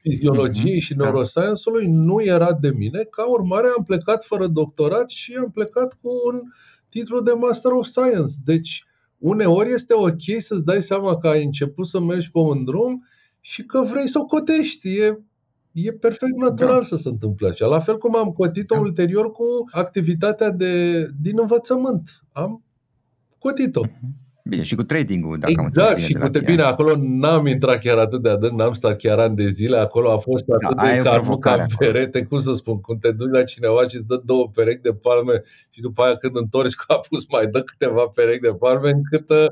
fiziologiei 0.05 0.81
și 0.81 0.95
da. 0.95 1.05
neuroscience-ului 1.05 1.87
nu 1.87 2.23
era 2.23 2.53
de 2.53 2.71
mine. 2.71 3.03
Ca 3.11 3.31
urmare 3.31 3.67
am 3.77 3.85
plecat 3.85 4.25
fără 4.25 4.47
doctorat 4.47 5.11
și 5.11 5.35
am 5.35 5.51
plecat 5.51 5.99
cu 6.03 6.09
un 6.33 6.43
titlu 6.89 7.21
de 7.21 7.33
Master 7.33 7.73
of 7.73 7.87
Science. 7.87 8.33
Deci 8.45 8.85
uneori 9.19 9.73
este 9.73 9.95
ok 9.95 10.23
să-ți 10.39 10.65
dai 10.65 10.83
seama 10.83 11.19
că 11.19 11.29
ai 11.29 11.45
început 11.45 11.87
să 11.87 12.01
mergi 12.01 12.31
pe 12.31 12.39
un 12.39 12.65
drum 12.65 13.07
și 13.41 13.65
că 13.65 13.81
vrei 13.81 14.09
să 14.09 14.19
o 14.19 14.25
cotești. 14.25 14.99
E, 14.99 15.19
e 15.73 15.93
perfect 15.93 16.37
natural 16.37 16.81
da. 16.81 16.87
să 16.87 16.97
se 16.97 17.09
întâmple 17.09 17.49
așa. 17.49 17.67
La 17.67 17.81
fel 17.81 17.99
cum 17.99 18.17
am 18.17 18.31
cotit-o 18.31 18.75
da. 18.75 18.81
ulterior 18.81 19.31
cu 19.31 19.45
activitatea 19.71 20.51
de, 20.51 21.07
din 21.21 21.39
învățământ. 21.41 22.25
Am 22.33 22.65
cotit-o. 23.39 23.87
Uh-huh. 23.87 24.24
Bine, 24.49 24.63
și 24.63 24.75
cu 24.75 24.83
trading-ul, 24.83 25.39
dacă 25.39 25.53
exact, 25.53 25.89
am 25.89 25.95
bine 25.95 26.07
și 26.07 26.13
cu 26.13 26.29
te 26.29 26.41
bine, 26.41 26.63
acolo 26.63 26.95
n-am 26.99 27.47
intrat 27.47 27.79
chiar 27.79 27.99
atât 27.99 28.23
de 28.23 28.29
adânc, 28.29 28.59
n-am 28.59 28.73
stat 28.73 28.97
chiar 28.97 29.19
ani 29.19 29.37
de 29.37 29.49
zile, 29.49 29.77
acolo 29.77 30.13
a 30.13 30.17
fost 30.17 30.45
da, 30.45 30.55
atât 30.61 30.83
de 30.83 31.03
calm 31.03 31.39
ca 31.39 31.67
perete, 31.79 32.23
cum 32.23 32.39
să 32.39 32.53
spun, 32.53 32.81
când 32.81 33.01
te 33.01 33.13
duci 33.13 33.33
la 33.33 33.43
cineva 33.43 33.89
și 33.89 33.97
îți 33.97 34.07
dă 34.07 34.23
două 34.25 34.51
perechi 34.55 34.81
de 34.81 34.93
palme 34.93 35.43
și 35.71 35.81
după 35.81 36.03
aia 36.03 36.17
când 36.17 36.37
întorci 36.37 36.75
capul 36.75 37.19
îți 37.19 37.27
mai 37.31 37.47
dă 37.47 37.63
câteva 37.63 38.07
perechi 38.07 38.41
de 38.41 38.55
palme, 38.59 38.91
încât 38.91 39.31
uh, 39.31 39.47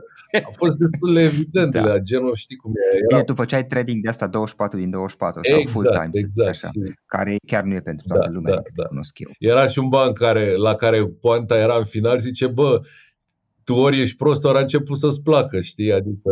a 0.46 0.50
fost 0.57 0.76
destul 0.76 1.14
de 1.14 1.20
evident, 1.20 1.72
da. 1.76 1.81
la 1.81 1.98
genul, 1.98 2.35
știi 2.35 2.57
cum 2.57 2.72
e. 2.74 2.96
Era... 2.96 3.07
Bine, 3.09 3.22
tu 3.22 3.35
făceai 3.35 3.66
trading 3.66 4.02
de 4.02 4.09
asta 4.09 4.26
24 4.26 4.78
din 4.78 4.90
24 4.90 5.40
sau 5.44 5.59
exact, 5.59 5.76
full-time, 5.76 6.11
exact, 6.12 6.48
așa, 6.48 6.68
care 7.07 7.37
chiar 7.46 7.62
nu 7.62 7.74
e 7.74 7.81
pentru 7.81 8.07
toată 8.09 8.26
da, 8.26 8.33
lumea, 8.35 8.55
da, 8.55 8.62
da. 8.74 8.85
cunosc 8.85 9.18
eu. 9.18 9.31
Era 9.38 9.66
și 9.66 9.78
un 9.78 9.88
banc 9.88 10.18
care, 10.18 10.55
la 10.57 10.74
care 10.74 11.07
poanta 11.20 11.59
era 11.59 11.76
în 11.76 11.85
final, 11.85 12.18
zice, 12.18 12.46
bă, 12.46 12.81
tu 13.64 13.75
ori 13.75 14.01
ești 14.01 14.16
prost, 14.16 14.44
ori 14.44 14.59
a 14.59 14.61
început 14.61 14.98
să-ți 14.98 15.22
placă, 15.22 15.61
știi? 15.61 15.92
Adică... 15.92 16.31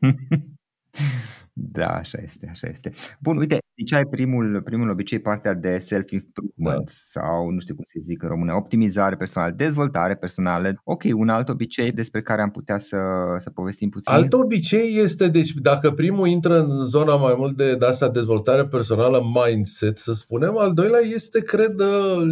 Da, 1.60 1.86
așa 1.86 2.18
este, 2.22 2.48
așa 2.50 2.68
este. 2.68 2.92
Bun, 3.20 3.36
uite, 3.36 3.58
ziceai 3.78 4.04
primul, 4.10 4.62
primul 4.62 4.90
obicei, 4.90 5.18
partea 5.18 5.54
de 5.54 5.78
self-improvement 5.78 6.84
da. 6.84 6.92
sau 7.20 7.50
nu 7.50 7.60
știu 7.60 7.74
cum 7.74 7.84
să 7.84 7.98
zic 8.02 8.22
în 8.22 8.28
română, 8.28 8.54
optimizare 8.54 9.16
personală, 9.16 9.52
dezvoltare 9.56 10.16
personală. 10.16 10.80
Ok, 10.84 11.02
un 11.14 11.28
alt 11.28 11.48
obicei 11.48 11.92
despre 11.92 12.22
care 12.22 12.42
am 12.42 12.50
putea 12.50 12.78
să, 12.78 12.96
să 13.38 13.50
povestim 13.50 13.88
puțin. 13.88 14.12
Alt 14.12 14.32
obicei 14.32 14.98
este, 14.98 15.28
deci 15.28 15.50
dacă 15.50 15.90
primul 15.90 16.26
intră 16.26 16.60
în 16.60 16.84
zona 16.84 17.16
mai 17.16 17.34
mult 17.36 17.56
de, 17.56 17.74
de 17.74 17.86
asta 17.86 18.08
dezvoltare 18.08 18.66
personală, 18.66 19.22
mindset, 19.34 19.98
să 19.98 20.12
spunem, 20.12 20.58
al 20.58 20.72
doilea 20.72 21.00
este, 21.14 21.42
cred, 21.42 21.82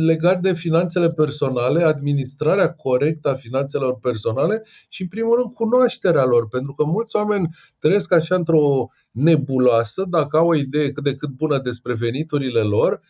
legat 0.06 0.40
de 0.40 0.52
finanțele 0.52 1.10
personale, 1.10 1.82
administrarea 1.82 2.72
corectă 2.72 3.28
a 3.28 3.34
finanțelor 3.34 3.98
personale 3.98 4.62
și, 4.88 5.02
în 5.02 5.08
primul 5.08 5.36
rând, 5.36 5.54
cunoașterea 5.54 6.24
lor, 6.24 6.48
pentru 6.48 6.74
că 6.74 6.84
mulți 6.84 7.16
oameni 7.16 7.48
trăiesc 7.78 8.12
așa 8.12 8.34
într-o 8.34 8.90
nebuloasă, 9.16 10.04
dacă 10.08 10.36
au 10.36 10.48
o 10.48 10.54
idee 10.54 10.92
cât 10.92 11.04
de 11.04 11.14
cât 11.14 11.28
bună 11.28 11.58
despre 11.58 11.94
veniturile 11.94 12.60
lor, 12.60 13.00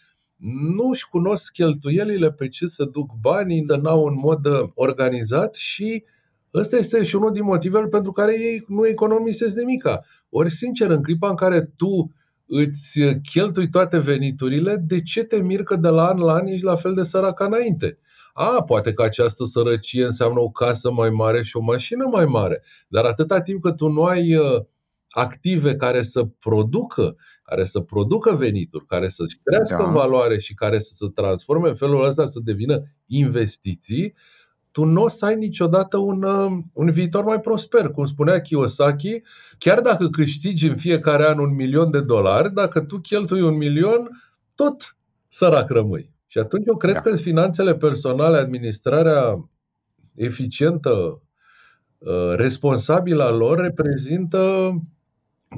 nu 0.76 0.88
își 0.88 1.08
cunosc 1.08 1.52
cheltuielile 1.52 2.32
pe 2.32 2.48
ce 2.48 2.66
să 2.66 2.84
duc 2.84 3.10
banii, 3.20 3.64
n-au 3.82 4.04
în 4.04 4.14
mod 4.14 4.46
uh, 4.46 4.68
organizat 4.74 5.54
și 5.54 6.04
ăsta 6.54 6.76
este 6.76 7.04
și 7.04 7.16
unul 7.16 7.32
din 7.32 7.44
motivele 7.44 7.86
pentru 7.86 8.12
care 8.12 8.40
ei 8.40 8.64
nu 8.68 8.86
economisesc 8.86 9.56
nimica. 9.56 10.04
Ori, 10.28 10.50
sincer, 10.50 10.90
în 10.90 11.02
clipa 11.02 11.28
în 11.28 11.34
care 11.34 11.60
tu 11.76 12.10
îți 12.46 13.00
cheltui 13.32 13.68
toate 13.68 13.98
veniturile, 13.98 14.76
de 14.86 15.02
ce 15.02 15.24
te 15.24 15.42
mir 15.42 15.62
că 15.62 15.76
de 15.76 15.88
la 15.88 16.06
an 16.08 16.18
la 16.18 16.32
an 16.32 16.46
ești 16.46 16.64
la 16.64 16.76
fel 16.76 16.94
de 16.94 17.02
sărac 17.02 17.34
ca 17.34 17.44
înainte? 17.44 17.98
A, 18.32 18.62
poate 18.62 18.92
că 18.92 19.02
această 19.02 19.44
sărăcie 19.44 20.04
înseamnă 20.04 20.40
o 20.40 20.50
casă 20.50 20.92
mai 20.92 21.10
mare 21.10 21.42
și 21.42 21.56
o 21.56 21.60
mașină 21.60 22.06
mai 22.12 22.24
mare, 22.24 22.62
dar 22.88 23.04
atâta 23.04 23.40
timp 23.40 23.62
cât 23.62 23.76
tu 23.76 23.88
nu 23.88 24.02
ai 24.02 24.34
uh, 24.34 24.62
active 25.16 25.76
care 25.76 26.02
să 26.02 26.24
producă, 26.24 27.16
care 27.42 27.64
să 27.64 27.80
producă 27.80 28.34
venituri, 28.34 28.86
care 28.86 29.08
să-și 29.08 29.38
crească 29.42 29.76
da. 29.76 29.86
în 29.86 29.92
valoare 29.92 30.38
și 30.38 30.54
care 30.54 30.78
să 30.78 30.92
se 30.94 31.06
transforme 31.14 31.68
în 31.68 31.74
felul 31.74 32.04
ăsta 32.04 32.26
să 32.26 32.40
devină 32.44 32.82
investiții, 33.06 34.14
tu 34.70 34.84
nu 34.84 35.02
o 35.02 35.08
să 35.08 35.24
ai 35.24 35.36
niciodată 35.36 35.96
un, 35.96 36.22
um, 36.22 36.70
un 36.72 36.90
viitor 36.90 37.24
mai 37.24 37.40
prosper. 37.40 37.88
Cum 37.88 38.04
spunea 38.04 38.40
Kiyosaki, 38.40 39.22
chiar 39.58 39.80
dacă 39.80 40.08
câștigi 40.08 40.68
în 40.68 40.76
fiecare 40.76 41.26
an 41.26 41.38
un 41.38 41.54
milion 41.54 41.90
de 41.90 42.00
dolari, 42.00 42.52
dacă 42.52 42.80
tu 42.80 42.98
cheltui 42.98 43.42
un 43.42 43.56
milion, 43.56 44.22
tot 44.54 44.96
sărac 45.28 45.70
rămâi. 45.70 46.12
Și 46.26 46.38
atunci 46.38 46.66
eu 46.66 46.76
cred 46.76 46.94
da. 46.94 47.00
că 47.00 47.16
finanțele 47.16 47.74
personale, 47.74 48.36
administrarea 48.36 49.48
eficientă, 50.14 51.22
uh, 51.98 52.32
responsabilă 52.34 53.22
a 53.22 53.30
lor, 53.30 53.58
reprezintă 53.58 54.72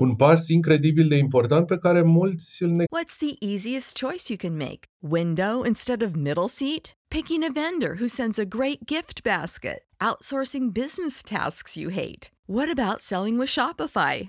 un 0.00 0.14
pas 0.14 0.48
incredibil 0.48 1.08
de 1.08 1.16
important 1.16 1.66
pe 1.66 1.78
care 1.78 2.02
mulți 2.02 2.62
îl 2.62 2.70
ne... 2.70 2.84
What's 2.84 3.16
the 3.18 3.36
easiest 3.52 3.96
choice 3.96 4.28
you 4.28 4.36
can 4.36 4.56
make. 4.56 4.86
Window 4.98 5.64
instead 5.64 6.02
of 6.02 6.10
middle 6.14 6.48
seat? 6.48 6.92
Picking 7.08 7.42
a 7.42 7.52
vendor 7.52 7.96
who 8.00 8.06
sends 8.06 8.38
a 8.38 8.44
great 8.44 8.80
gift 8.86 9.22
basket? 9.22 9.78
Outsourcing 10.00 10.72
business 10.72 11.22
tasks 11.22 11.76
you 11.76 11.90
hate? 11.90 12.30
What 12.46 12.70
about 12.70 13.02
selling 13.02 13.36
with 13.38 13.50
Shopify? 13.50 14.28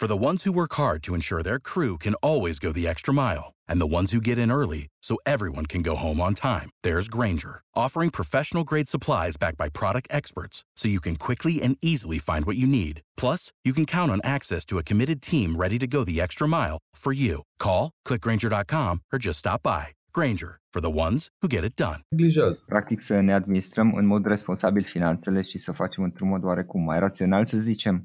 For 0.00 0.06
the 0.06 0.26
ones 0.28 0.44
who 0.44 0.52
work 0.52 0.72
hard 0.76 1.02
to 1.02 1.14
ensure 1.14 1.42
their 1.42 1.58
crew 1.58 1.98
can 1.98 2.14
always 2.22 2.58
go 2.58 2.72
the 2.72 2.88
extra 2.88 3.12
mile, 3.12 3.52
and 3.68 3.78
the 3.78 3.94
ones 3.98 4.12
who 4.12 4.20
get 4.22 4.38
in 4.38 4.50
early 4.50 4.88
so 5.02 5.18
everyone 5.26 5.66
can 5.66 5.82
go 5.82 5.94
home 5.94 6.22
on 6.22 6.32
time, 6.32 6.70
there's 6.82 7.06
Granger, 7.06 7.60
offering 7.76 8.08
professional 8.08 8.64
grade 8.64 8.88
supplies 8.88 9.36
backed 9.36 9.58
by 9.58 9.68
product 9.68 10.08
experts 10.10 10.64
so 10.74 10.88
you 10.88 11.00
can 11.00 11.16
quickly 11.16 11.60
and 11.60 11.76
easily 11.82 12.18
find 12.18 12.46
what 12.46 12.56
you 12.56 12.66
need. 12.66 13.02
Plus, 13.18 13.52
you 13.62 13.74
can 13.74 13.84
count 13.84 14.10
on 14.10 14.22
access 14.24 14.64
to 14.64 14.78
a 14.78 14.82
committed 14.82 15.20
team 15.20 15.54
ready 15.56 15.78
to 15.78 15.86
go 15.86 16.02
the 16.02 16.18
extra 16.18 16.48
mile 16.48 16.78
for 16.94 17.12
you. 17.12 17.42
Call, 17.58 17.90
clickgranger.com, 18.06 19.02
or 19.12 19.18
just 19.18 19.38
stop 19.40 19.62
by. 19.62 19.88
Granger, 20.14 20.60
for 20.72 20.80
the 20.80 20.90
ones 20.90 21.28
who 21.42 21.48
get 21.48 21.62
it 21.62 21.76
done. 21.76 22.00
neglijează. 22.08 22.62
Practic 22.66 23.00
să 23.00 23.20
ne 23.20 23.34
administrăm 23.34 23.94
în 23.94 24.06
mod 24.06 24.26
responsabil 24.26 24.84
finanțele 24.84 25.42
și 25.42 25.58
să 25.58 25.72
facem 25.72 26.04
într-un 26.04 26.28
mod 26.28 26.44
oarecum 26.44 26.82
mai 26.82 26.98
rațional, 26.98 27.44
să 27.44 27.58
zicem. 27.58 28.04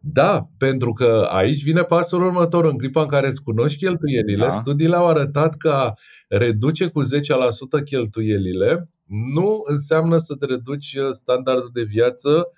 Da, 0.00 0.48
pentru 0.58 0.92
că 0.92 1.28
aici 1.30 1.62
vine 1.62 1.82
pasul 1.82 2.22
următor. 2.22 2.64
În 2.64 2.78
clipa 2.78 3.02
în 3.02 3.08
care 3.08 3.26
îți 3.26 3.42
cunoști 3.42 3.78
cheltuielile, 3.78 4.44
Da. 4.44 4.50
studiile 4.50 4.96
au 4.96 5.08
arătat 5.08 5.56
că 5.56 5.68
a 5.70 5.94
reduce 6.28 6.86
cu 6.86 7.02
10% 7.02 7.82
cheltuielile 7.84 8.88
nu 9.06 9.62
înseamnă 9.64 10.18
să-ți 10.18 10.46
reduci 10.46 10.94
uh, 10.94 11.10
standardul 11.10 11.70
de 11.72 11.82
viață, 11.82 12.48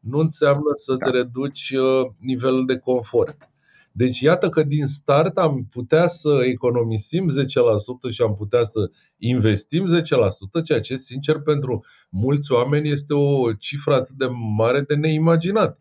nu 0.00 0.18
înseamnă 0.18 0.70
să-ți 0.74 1.04
Da. 1.04 1.10
reduci 1.10 1.70
uh, 1.70 2.06
nivelul 2.18 2.66
de 2.66 2.78
confort. 2.78 3.50
Deci 3.92 4.20
iată 4.20 4.48
că 4.48 4.62
din 4.62 4.86
start 4.86 5.38
am 5.38 5.66
putea 5.70 6.08
să 6.08 6.40
economisim 6.44 7.28
10% 7.30 8.10
și 8.10 8.22
am 8.22 8.34
putea 8.34 8.64
să 8.64 8.90
investim 9.18 9.86
10%, 9.86 10.62
ceea 10.64 10.80
ce, 10.80 10.96
sincer, 10.96 11.38
pentru 11.38 11.84
mulți 12.08 12.52
oameni 12.52 12.90
este 12.90 13.14
o 13.14 13.52
cifră 13.52 13.94
atât 13.94 14.14
de 14.14 14.26
mare 14.56 14.80
de 14.80 14.94
neimaginat. 14.94 15.80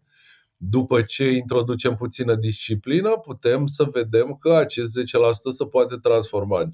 După 0.69 1.01
ce 1.01 1.29
introducem 1.29 1.95
puțină 1.95 2.35
disciplină, 2.35 3.09
putem 3.09 3.65
să 3.67 3.83
vedem 3.91 4.37
că 4.39 4.53
acest 4.53 4.99
10% 4.99 5.03
se 5.55 5.65
poate 5.65 5.95
transforma 5.95 6.61
în 6.61 6.69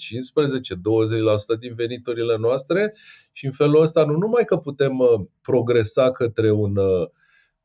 15-20% 1.55 1.59
din 1.59 1.73
veniturile 1.75 2.37
noastre 2.37 2.93
și 3.31 3.45
în 3.45 3.51
felul 3.51 3.81
ăsta 3.81 4.05
nu 4.05 4.17
numai 4.17 4.45
că 4.45 4.57
putem 4.57 4.99
uh, 4.99 5.07
progresa 5.41 6.11
către 6.11 6.51
un 6.51 6.75
uh, 6.75 7.07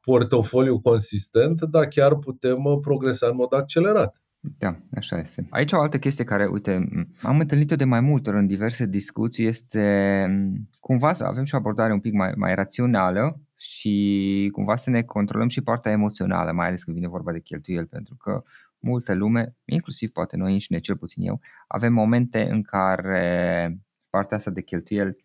portofoliu 0.00 0.80
consistent, 0.80 1.62
dar 1.62 1.86
chiar 1.86 2.16
putem 2.16 2.64
uh, 2.64 2.78
progresa 2.80 3.26
în 3.26 3.34
mod 3.34 3.54
accelerat. 3.54 4.20
Da, 4.59 4.76
așa 4.94 5.18
este. 5.18 5.46
Aici 5.50 5.72
o 5.72 5.80
altă 5.80 5.98
chestie 5.98 6.24
care, 6.24 6.46
uite, 6.46 6.88
m- 6.90 7.20
am 7.22 7.38
întâlnit-o 7.38 7.76
de 7.76 7.85
mai 7.85 8.00
multe 8.00 8.30
ori 8.30 8.38
în 8.38 8.46
diverse 8.46 8.87
discuții 8.87 9.46
este 9.46 10.26
m, 10.28 10.68
cumva 10.80 11.12
să 11.12 11.24
avem 11.24 11.44
și 11.44 11.54
o 11.54 11.59
abordare 11.59 11.92
un 11.92 12.00
pic 12.00 12.12
mai, 12.12 12.32
mai 12.37 12.54
rațională 12.54 13.40
și 13.56 14.48
cumva 14.52 14.76
să 14.76 14.90
ne 14.90 15.02
controlăm 15.02 15.48
și 15.48 15.61
partea 15.61 15.92
emoțională, 15.92 16.52
mai 16.52 16.66
ales 16.66 16.82
când 16.82 16.96
vine 16.96 17.09
vorba 17.09 17.32
de 17.32 17.40
cheltuieli, 17.40 17.87
pentru 17.87 18.16
că 18.16 18.42
multă 18.78 19.14
lume, 19.14 19.56
inclusiv 19.64 20.11
poate 20.11 20.37
noi 20.37 20.52
înșine, 20.52 20.78
cel 20.78 20.96
puțin 20.96 21.26
eu, 21.26 21.40
avem 21.66 21.92
momente 21.92 22.48
în 22.50 22.62
care 22.62 23.78
partea 24.11 24.37
asta 24.37 24.50
de 24.50 24.62
cheltuieli 24.62 25.16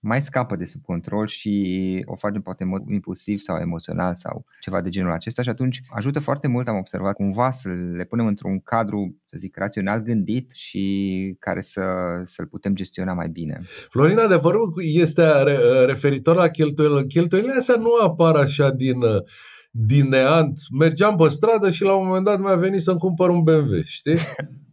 mai 0.00 0.20
scapă 0.20 0.56
de 0.56 0.64
sub 0.64 0.82
control 0.82 1.26
și 1.26 2.02
o 2.06 2.16
facem 2.16 2.40
poate 2.42 2.62
în 2.62 2.68
mod 2.68 2.88
impulsiv 2.88 3.38
sau 3.38 3.56
emoțional 3.56 4.14
sau 4.16 4.44
ceva 4.60 4.80
de 4.80 4.88
genul 4.88 5.12
acesta 5.12 5.42
și 5.42 5.48
atunci 5.48 5.82
ajută 5.88 6.20
foarte 6.20 6.48
mult, 6.48 6.68
am 6.68 6.76
observat, 6.76 7.14
cumva 7.14 7.50
să 7.50 7.68
le 7.96 8.04
punem 8.04 8.26
într-un 8.26 8.60
cadru, 8.60 9.16
să 9.24 9.36
zic, 9.38 9.56
rațional 9.56 10.00
gândit 10.00 10.50
și 10.52 11.36
care 11.38 11.60
să, 11.60 11.82
să-l 12.24 12.46
putem 12.46 12.74
gestiona 12.74 13.12
mai 13.12 13.28
bine. 13.28 13.60
Florin, 13.88 14.18
adevărul 14.18 14.72
este 14.76 15.42
re- 15.42 15.84
referitor 15.84 16.36
la 16.36 16.48
cheltuielile. 16.48 17.06
Cheltuielile 17.06 17.54
astea 17.58 17.76
nu 17.76 17.90
apar 18.02 18.36
așa 18.36 18.70
din, 18.70 19.02
uh, 19.02 19.22
din 19.70 20.08
neant. 20.08 20.60
Mergeam 20.78 21.16
pe 21.16 21.28
stradă 21.28 21.70
și 21.70 21.82
la 21.82 21.94
un 21.94 22.06
moment 22.06 22.24
dat 22.24 22.40
mi-a 22.40 22.54
venit 22.54 22.82
să-mi 22.82 22.98
cumpăr 22.98 23.28
un 23.28 23.42
BMW, 23.42 23.80
știi? 23.84 24.16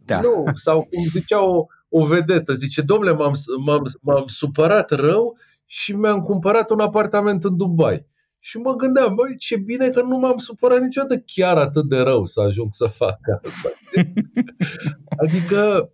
Da. 0.08 0.20
Nu, 0.20 0.44
sau 0.54 0.76
cum 0.76 1.04
zicea 1.10 1.44
o, 1.44 1.66
o 1.88 2.06
vedetă, 2.06 2.52
zice, 2.52 2.82
domnule, 2.82 3.12
m-am, 3.12 3.32
m-am, 3.64 3.82
m-am 4.00 4.26
supărat 4.26 4.90
rău 4.90 5.36
și 5.66 5.96
mi-am 5.96 6.20
cumpărat 6.20 6.70
un 6.70 6.80
apartament 6.80 7.44
în 7.44 7.56
Dubai. 7.56 8.06
Și 8.38 8.58
mă 8.58 8.74
gândeam, 8.74 9.14
băi, 9.14 9.36
ce 9.36 9.56
bine 9.56 9.90
că 9.90 10.02
nu 10.02 10.18
m-am 10.18 10.38
supărat 10.38 10.80
niciodată 10.80 11.22
chiar 11.26 11.56
atât 11.56 11.88
de 11.88 11.98
rău 11.98 12.26
să 12.26 12.40
ajung 12.40 12.68
să 12.74 12.86
fac 12.86 13.18
asta. 13.44 13.68
adică 15.22 15.92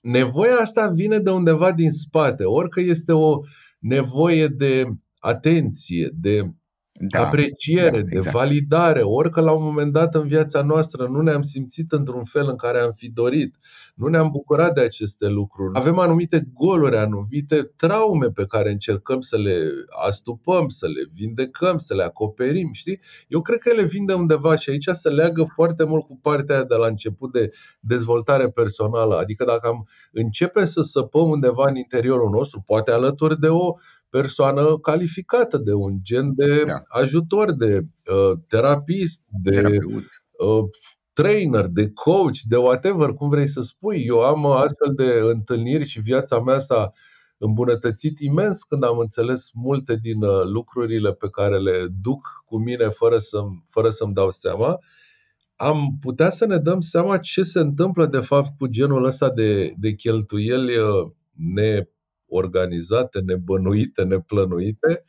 nevoia 0.00 0.56
asta 0.56 0.88
vine 0.88 1.18
de 1.18 1.30
undeva 1.30 1.72
din 1.72 1.90
spate, 1.90 2.44
orică 2.44 2.80
este 2.80 3.12
o 3.12 3.40
nevoie 3.78 4.46
de 4.46 4.86
atenție, 5.18 6.10
de 6.14 6.52
Da, 6.94 7.20
apreciere, 7.20 8.00
da, 8.00 8.06
de 8.06 8.16
exact. 8.16 8.36
validare, 8.36 9.02
orică 9.02 9.40
la 9.40 9.52
un 9.52 9.62
moment 9.62 9.92
dat 9.92 10.14
în 10.14 10.28
viața 10.28 10.62
noastră 10.62 11.06
nu 11.06 11.20
ne-am 11.20 11.42
simțit 11.42 11.92
într-un 11.92 12.24
fel 12.24 12.48
în 12.48 12.56
care 12.56 12.78
am 12.78 12.92
fi 12.96 13.10
dorit, 13.10 13.56
nu 13.94 14.06
ne-am 14.06 14.28
bucurat 14.30 14.74
de 14.74 14.80
aceste 14.80 15.26
lucruri. 15.26 15.78
Avem 15.78 15.98
anumite 15.98 16.48
goluri, 16.52 16.96
anumite 16.96 17.72
traume 17.76 18.26
pe 18.26 18.46
care 18.46 18.70
încercăm 18.70 19.20
să 19.20 19.36
le 19.36 19.68
astupăm, 20.06 20.68
să 20.68 20.86
le 20.86 21.10
vindecăm, 21.14 21.78
să 21.78 21.94
le 21.94 22.02
acoperim, 22.02 22.72
știi? 22.72 23.00
Eu 23.28 23.40
cred 23.40 23.58
că 23.58 23.68
ele 23.68 23.82
vin 23.84 24.06
de 24.06 24.12
undeva 24.12 24.56
și 24.56 24.70
aici 24.70 24.88
se 24.92 25.08
leagă 25.08 25.44
foarte 25.54 25.84
mult 25.84 26.06
cu 26.06 26.18
partea 26.22 26.54
aia 26.54 26.64
de 26.64 26.74
la 26.74 26.86
început 26.86 27.32
de 27.32 27.50
dezvoltare 27.80 28.48
personală. 28.48 29.16
Adică 29.16 29.44
dacă 29.44 29.68
am 29.68 29.88
începe 30.12 30.64
să 30.64 30.80
săpăm 30.80 31.28
undeva 31.28 31.64
în 31.68 31.76
interiorul 31.76 32.30
nostru, 32.30 32.62
poate 32.66 32.90
alături 32.90 33.40
de 33.40 33.48
o 33.48 33.74
persoană 34.12 34.78
calificată, 34.78 35.58
de 35.58 35.72
un 35.72 35.98
gen 36.02 36.34
de 36.34 36.62
Da. 36.66 36.82
ajutor, 36.88 37.52
de 37.52 37.80
uh, 38.12 38.38
terapist, 38.48 39.22
de 39.42 39.50
Terapeut. 39.50 40.04
uh, 40.38 40.64
trainer, 41.12 41.66
de 41.66 41.90
coach, 41.90 42.38
de 42.48 42.56
whatever, 42.56 43.08
cum 43.08 43.28
vrei 43.28 43.46
să 43.46 43.60
spui. 43.60 44.04
Eu 44.06 44.20
am 44.22 44.42
uh, 44.44 44.54
astfel 44.54 44.94
de 44.96 45.18
întâlniri 45.30 45.84
și 45.84 46.00
viața 46.00 46.40
mea 46.40 46.58
s-a 46.58 46.92
îmbunătățit 47.38 48.18
imens 48.18 48.62
când 48.62 48.84
am 48.84 48.98
înțeles 48.98 49.50
multe 49.54 49.96
din 50.02 50.22
uh, 50.22 50.44
lucrurile 50.44 51.12
pe 51.12 51.28
care 51.30 51.58
le 51.58 51.86
duc 52.02 52.20
cu 52.44 52.58
mine 52.58 52.88
fără, 52.88 53.18
să, 53.18 53.38
fără 53.68 53.88
să-mi 53.90 54.14
dau 54.14 54.30
seama. 54.30 54.78
Am 55.56 55.96
putea 56.00 56.30
să 56.30 56.46
ne 56.46 56.56
dăm 56.58 56.80
seama 56.80 57.18
ce 57.18 57.42
se 57.42 57.60
întâmplă 57.60 58.06
de 58.06 58.18
fapt 58.20 58.50
cu 58.58 58.66
genul 58.66 59.04
ăsta 59.04 59.30
de, 59.30 59.74
de 59.78 59.92
cheltuieli 59.94 60.72
uh, 62.32 62.40
neorganizate, 62.40 63.20
nebănuite, 63.20 64.02
neplănuite 64.02 65.04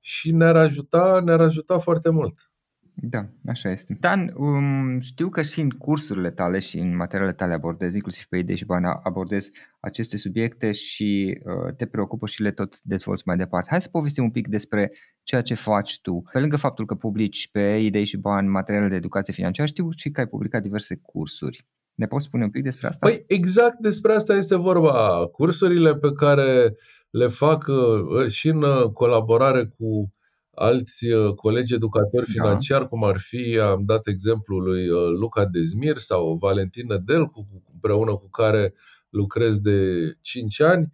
și 0.00 0.32
ne-ar 0.32 0.56
ajuta, 0.56 1.20
ne-ar 1.24 1.40
ajuta 1.40 1.78
foarte 1.78 2.10
mult. 2.10 2.52
Da, 2.94 3.26
așa 3.46 3.70
este. 3.70 3.96
Dan, 4.00 4.32
um, 4.36 5.00
știu 5.00 5.28
că 5.28 5.42
și 5.42 5.60
în 5.60 5.70
cursurile 5.70 6.30
tale 6.30 6.58
și 6.58 6.78
în 6.78 6.96
materialele 6.96 7.36
tale 7.36 7.52
abordezi, 7.52 7.94
inclusiv 7.94 8.24
pe 8.24 8.36
idei 8.36 8.56
și 8.56 8.64
bani, 8.64 8.86
abordezi 9.02 9.50
aceste 9.80 10.16
subiecte 10.16 10.72
și 10.72 11.40
uh, 11.44 11.74
te 11.76 11.86
preocupă 11.86 12.26
și 12.26 12.42
le 12.42 12.50
tot 12.50 12.80
dezvolți 12.80 13.22
mai 13.26 13.36
departe. 13.36 13.66
Hai 13.70 13.80
să 13.80 13.88
povestim 13.88 14.24
un 14.24 14.30
pic 14.30 14.48
despre 14.48 14.92
ceea 15.22 15.42
ce 15.42 15.54
faci 15.54 16.00
tu. 16.00 16.22
Pe 16.32 16.38
lângă 16.38 16.56
faptul 16.56 16.86
că 16.86 16.94
publici 16.94 17.50
pe 17.50 17.60
idei 17.60 18.04
și 18.04 18.16
bani 18.16 18.48
materiale 18.48 18.88
de 18.88 18.94
educație 18.94 19.32
financiară, 19.32 19.68
știu 19.68 19.88
și 19.96 20.10
că 20.10 20.20
ai 20.20 20.26
publicat 20.26 20.62
diverse 20.62 20.96
cursuri. 20.96 21.66
Ne 22.02 22.08
poți 22.08 22.24
spune 22.24 22.44
un 22.44 22.50
pic 22.50 22.62
despre 22.62 22.86
asta? 22.86 23.06
Păi 23.06 23.24
exact 23.26 23.78
despre 23.78 24.14
asta 24.14 24.34
este 24.34 24.56
vorba. 24.56 25.26
Cursurile 25.32 25.96
pe 25.96 26.12
care 26.12 26.76
le 27.10 27.26
fac 27.26 27.66
uh, 27.66 28.26
și 28.28 28.48
în 28.48 28.62
uh, 28.62 28.82
colaborare 28.92 29.64
cu 29.64 30.12
alți 30.50 31.06
uh, 31.06 31.34
colegi 31.34 31.74
educatori 31.74 32.26
da. 32.26 32.32
financiari, 32.32 32.82
da. 32.82 32.88
cum 32.88 33.04
ar 33.04 33.18
fi, 33.18 33.58
am 33.58 33.84
dat 33.84 34.06
exemplul 34.06 34.62
lui 34.62 34.88
uh, 34.88 35.08
Luca 35.18 35.46
Dezmir 35.46 35.98
sau 35.98 36.36
Valentin 36.40 36.86
Nădel, 36.86 37.32
împreună 37.72 38.14
cu 38.14 38.28
care 38.28 38.74
lucrez 39.10 39.58
de 39.58 40.12
5 40.20 40.60
ani, 40.60 40.92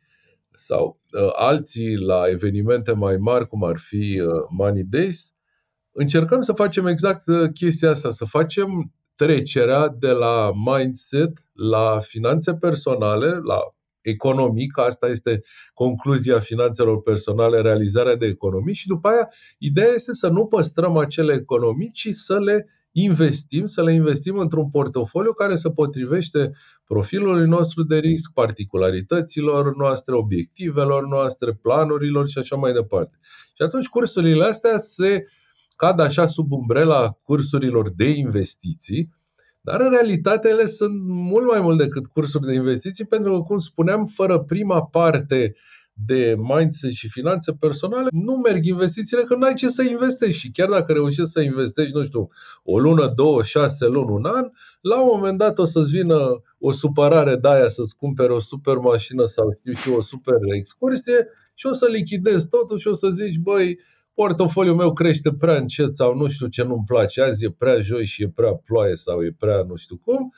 sau 0.51 1.01
uh, 1.12 1.31
alții 1.35 1.97
la 1.97 2.25
evenimente 2.29 2.92
mai 2.92 3.16
mari, 3.16 3.49
cum 3.49 3.64
ar 3.64 3.79
fi 3.79 4.21
uh, 4.21 4.31
Money 4.49 4.85
Days, 4.85 5.35
încercăm 5.92 6.40
să 6.40 6.53
facem 6.53 6.87
exact 6.87 7.29
uh, 7.29 7.51
chestia 7.55 7.90
asta, 7.90 8.11
să 8.11 8.25
facem 8.25 8.92
trecerea 9.18 9.88
de 9.88 10.11
la 10.11 10.50
mindset 10.64 11.44
la 11.52 11.98
finanțe 12.00 12.54
personale, 12.54 13.26
la 13.26 13.59
economic, 14.00 14.78
asta 14.78 15.09
este 15.09 15.42
concluzia 15.74 16.38
finanțelor 16.38 17.02
personale, 17.02 17.61
realizarea 17.61 18.16
de 18.16 18.26
economii 18.26 18.74
și 18.74 18.87
după 18.87 19.09
aia 19.09 19.28
ideea 19.59 19.92
este 19.94 20.12
să 20.12 20.28
nu 20.28 20.46
păstrăm 20.46 20.96
acele 20.96 21.33
economii, 21.33 21.90
ci 21.90 22.09
să 22.12 22.38
le 22.38 22.66
investim, 22.92 23.66
să 23.66 23.83
le 23.83 23.92
investim 23.92 24.38
într-un 24.38 24.70
portofoliu 24.70 25.33
care 25.33 25.57
se 25.57 25.70
potrivește 25.70 26.52
profilului 26.85 27.46
nostru 27.46 27.83
de 27.83 27.98
risc, 27.98 28.33
particularităților 28.33 29.76
noastre, 29.76 30.14
obiectivelor 30.14 31.07
noastre, 31.07 31.52
planurilor 31.62 32.28
și 32.28 32.38
așa 32.38 32.57
mai 32.57 32.72
departe. 32.72 33.18
Și 33.54 33.62
atunci 33.62 33.87
cursurile 33.87 34.44
astea 34.44 34.78
se 34.78 35.24
cad 35.79 36.01
așa 36.01 36.27
sub 36.27 36.53
umbrela 36.53 37.11
cursurilor 37.23 37.93
de 37.97 38.09
investiții, 38.09 39.11
dar 39.61 39.81
în 39.81 39.91
realitate 39.91 40.49
ele 40.49 40.67
sunt 40.67 41.01
mult 41.07 41.47
mai 41.47 41.61
mult 41.61 41.79
decât 41.79 42.07
cursuri 42.07 42.47
de 42.47 42.55
investiții, 42.55 43.05
pentru 43.05 43.33
că, 43.33 43.38
cum 43.38 43.59
spuneam, 43.59 44.05
fără 44.05 44.38
prima 44.38 44.83
parte 44.83 45.55
de 46.07 46.35
mindset 46.38 46.93
și 46.93 47.09
finanțe 47.09 47.53
personale, 47.53 48.09
nu 48.11 48.37
merg 48.37 48.64
investițiile 48.64 49.23
că 49.23 49.35
nu 49.35 49.47
ai 49.47 49.55
ce 49.55 49.69
să 49.69 49.83
investești. 49.83 50.41
Și 50.41 50.51
chiar 50.51 50.69
dacă 50.69 50.93
reușești 50.93 51.31
să 51.31 51.41
investești, 51.41 51.95
nu 51.95 52.05
știu, 52.05 52.29
o 52.62 52.79
lună, 52.79 53.12
două, 53.14 53.43
șase 53.43 53.87
luni, 53.87 54.11
un 54.11 54.25
an, 54.25 54.51
la 54.81 55.01
un 55.03 55.09
moment 55.12 55.38
dat 55.38 55.59
o 55.59 55.64
să-ți 55.64 55.91
vină 55.91 56.43
o 56.59 56.73
supărare 56.73 57.37
de 57.37 57.49
aia 57.49 57.69
să-ți 57.69 57.97
cumpere 57.97 58.33
o 58.33 58.41
super 58.41 58.77
mașină 58.77 59.25
sau 59.25 59.57
știu 59.59 59.73
și 59.73 59.88
o 59.99 60.03
super 60.03 60.37
excursie 60.57 61.29
și 61.55 61.67
o 61.67 61.73
să 61.73 61.87
lichidezi 61.87 62.49
totul 62.49 62.79
și 62.79 62.88
o 62.88 62.95
să 62.95 63.09
zici, 63.09 63.38
băi, 63.38 63.79
portofoliul 64.18 64.74
meu 64.74 64.92
crește 64.92 65.33
prea 65.33 65.57
încet 65.57 65.94
sau 65.94 66.14
nu 66.14 66.28
știu 66.28 66.46
ce 66.46 66.62
nu-mi 66.62 66.85
place, 66.87 67.22
azi 67.22 67.44
e 67.44 67.50
prea 67.50 67.81
joi 67.81 68.04
și 68.04 68.22
e 68.22 68.28
prea 68.28 68.52
ploaie 68.54 68.94
sau 68.94 69.24
e 69.24 69.35
prea 69.38 69.62
nu 69.62 69.76
știu 69.76 69.96
cum 69.96 70.33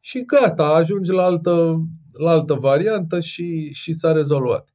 și 0.00 0.24
gata, 0.24 0.64
ajungi 0.64 1.10
la 1.10 1.24
altă, 1.24 1.84
la 2.12 2.30
altă 2.30 2.54
variantă 2.54 3.20
și, 3.20 3.72
și 3.72 3.92
s-a 3.92 4.12
rezolvat. 4.12 4.68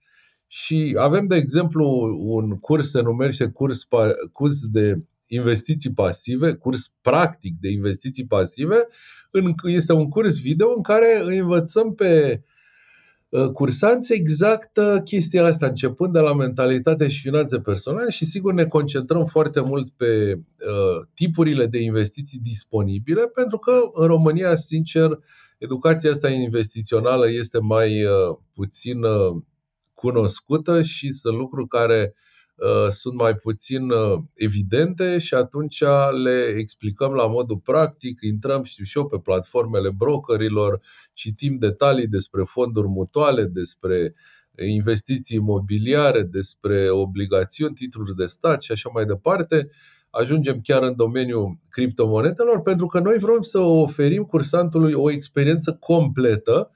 Și 0.47 0.95
avem, 0.97 1.27
de 1.27 1.35
exemplu, 1.35 2.17
un 2.19 2.59
curs, 2.59 2.89
se 2.89 3.01
numește 3.01 3.47
curs, 3.47 3.87
curs 4.31 4.65
de 4.65 5.03
investiții 5.27 5.93
pasive, 5.93 6.53
curs 6.53 6.91
practic 7.01 7.55
de 7.59 7.69
investiții 7.69 8.25
pasive. 8.25 8.87
Este 9.63 9.93
un 9.93 10.09
curs 10.09 10.39
video 10.39 10.73
în 10.75 10.81
care 10.81 11.23
învățăm 11.39 11.93
pe 11.93 12.41
uh, 12.43 12.58
cursanți 13.53 14.13
exact 14.13 14.77
uh, 14.77 14.95
chestia 15.03 15.45
asta, 15.45 15.65
începând 15.65 16.13
de 16.13 16.19
la 16.19 16.33
mentalitate 16.33 17.09
și 17.09 17.21
finanțe 17.21 17.59
personale 17.59 18.09
și 18.09 18.25
sigur 18.25 18.53
ne 18.53 18.65
concentrăm 18.65 19.25
foarte 19.25 19.61
mult 19.61 19.89
pe 19.89 20.33
uh, 20.35 21.05
tipurile 21.13 21.65
de 21.65 21.81
investiții 21.81 22.39
disponibile, 22.39 23.27
pentru 23.27 23.57
că 23.57 23.71
în 23.93 24.07
România, 24.07 24.55
sincer, 24.55 25.19
educația 25.57 26.11
asta 26.11 26.29
investițională 26.29 27.29
este 27.29 27.59
mai 27.59 28.05
puțin 28.53 29.01
cunoscută 29.93 30.81
și 30.81 31.11
sunt 31.11 31.37
lucruri 31.37 31.67
care 31.67 32.13
uh, 32.15 32.28
sunt 32.89 33.13
mai 33.13 33.35
puțin 33.35 33.89
uh, 33.89 34.19
evidente 34.33 35.19
și 35.19 35.33
atunci 35.33 35.83
le 36.23 36.53
explicăm 36.57 37.13
la 37.13 37.27
modul 37.27 37.57
practic, 37.57 38.21
intrăm, 38.21 38.63
știu 38.63 38.83
și 38.83 38.97
eu, 38.97 39.07
pe 39.07 39.17
platformele 39.17 39.89
brokerilor, 39.89 40.81
citim 41.13 41.57
detalii 41.57 42.07
despre 42.07 42.43
fonduri 42.43 42.87
mutuale, 42.87 43.43
despre 43.43 44.13
investiții 44.67 45.37
imobiliare, 45.37 46.21
despre 46.21 46.89
obligațiuni, 46.89 47.73
titluri 47.73 48.15
de 48.15 48.25
stat 48.25 48.61
și 48.61 48.71
așa 48.71 48.89
mai 48.93 49.05
departe. 49.05 49.69
Ajungem 50.09 50.61
chiar 50.61 50.83
în 50.83 50.95
domeniul 50.95 51.57
criptomonedelor 51.69 52.61
pentru 52.61 52.85
că 52.85 52.99
noi 52.99 53.17
vrem 53.17 53.41
să 53.41 53.59
oferim 53.59 54.23
cursantului 54.23 54.93
o 54.93 55.11
experiență 55.11 55.73
completă, 55.79 56.71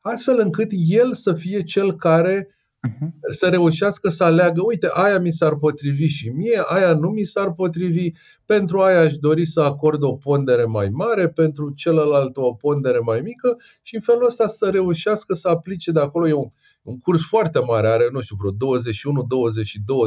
astfel 0.00 0.38
încât 0.38 0.70
el 0.88 1.14
să 1.14 1.32
fie 1.32 1.62
cel 1.62 1.96
care 1.96 2.48
uh-huh. 2.88 3.08
să 3.30 3.48
reușească 3.48 4.08
să 4.08 4.24
aleagă, 4.24 4.62
uite, 4.64 4.88
aia 4.92 5.18
mi 5.18 5.30
s-ar 5.30 5.56
potrivi 5.56 6.06
și 6.06 6.28
mie, 6.28 6.62
aia 6.66 6.94
nu 6.94 7.08
mi 7.08 7.24
s-ar 7.24 7.52
potrivi, 7.52 8.10
pentru 8.44 8.80
aia 8.80 9.00
aș 9.00 9.16
dori 9.16 9.44
să 9.44 9.60
acord 9.60 10.02
o 10.02 10.12
pondere 10.12 10.64
mai 10.64 10.88
mare, 10.88 11.28
pentru 11.28 11.72
celălalt 11.74 12.36
o 12.36 12.54
pondere 12.54 12.98
mai 12.98 13.20
mică 13.20 13.56
și 13.82 13.94
în 13.94 14.00
felul 14.00 14.24
ăsta 14.24 14.46
să 14.46 14.70
reușească 14.70 15.34
să 15.34 15.48
aplice 15.48 15.90
de 15.90 16.00
acolo. 16.00 16.28
E 16.28 16.32
un, 16.32 16.50
un 16.82 16.98
curs 16.98 17.22
foarte 17.22 17.58
mare, 17.58 17.88
are, 17.88 18.08
nu 18.12 18.20
știu, 18.20 18.36
vreo 18.38 18.78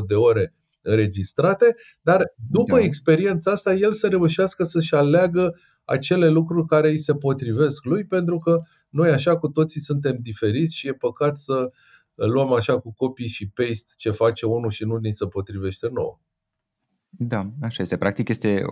21-22 0.04 0.08
de 0.08 0.16
ore 0.16 0.54
înregistrate, 0.82 1.76
dar 2.02 2.34
după 2.50 2.76
da. 2.76 2.84
experiența 2.84 3.52
asta, 3.52 3.74
el 3.74 3.92
să 3.92 4.08
reușească 4.08 4.64
să-și 4.64 4.96
aleagă 4.96 5.56
acele 5.86 6.30
lucruri 6.30 6.68
care 6.68 6.90
îi 6.90 7.00
se 7.00 7.14
potrivesc 7.14 7.84
lui, 7.84 8.06
pentru 8.06 8.40
că 8.40 8.62
noi 8.90 9.10
așa 9.10 9.38
cu 9.38 9.48
toții 9.48 9.82
suntem 9.82 10.18
diferiți 10.22 10.76
și 10.76 10.88
e 10.88 10.94
păcat 10.94 11.38
să 11.38 11.72
luăm 12.16 12.54
așa 12.54 12.80
cu 12.80 12.94
copii 12.94 13.28
și 13.28 13.50
paste 13.50 13.94
ce 13.98 14.12
face 14.12 14.46
unul 14.46 14.70
și 14.70 14.86
nu 14.86 14.96
ni 14.96 15.12
se 15.12 15.28
potrivește 15.28 15.90
nouă. 15.94 16.20
Da, 17.10 17.52
așa 17.62 17.82
este. 17.82 17.98
Practic 17.98 18.30
este 18.30 18.64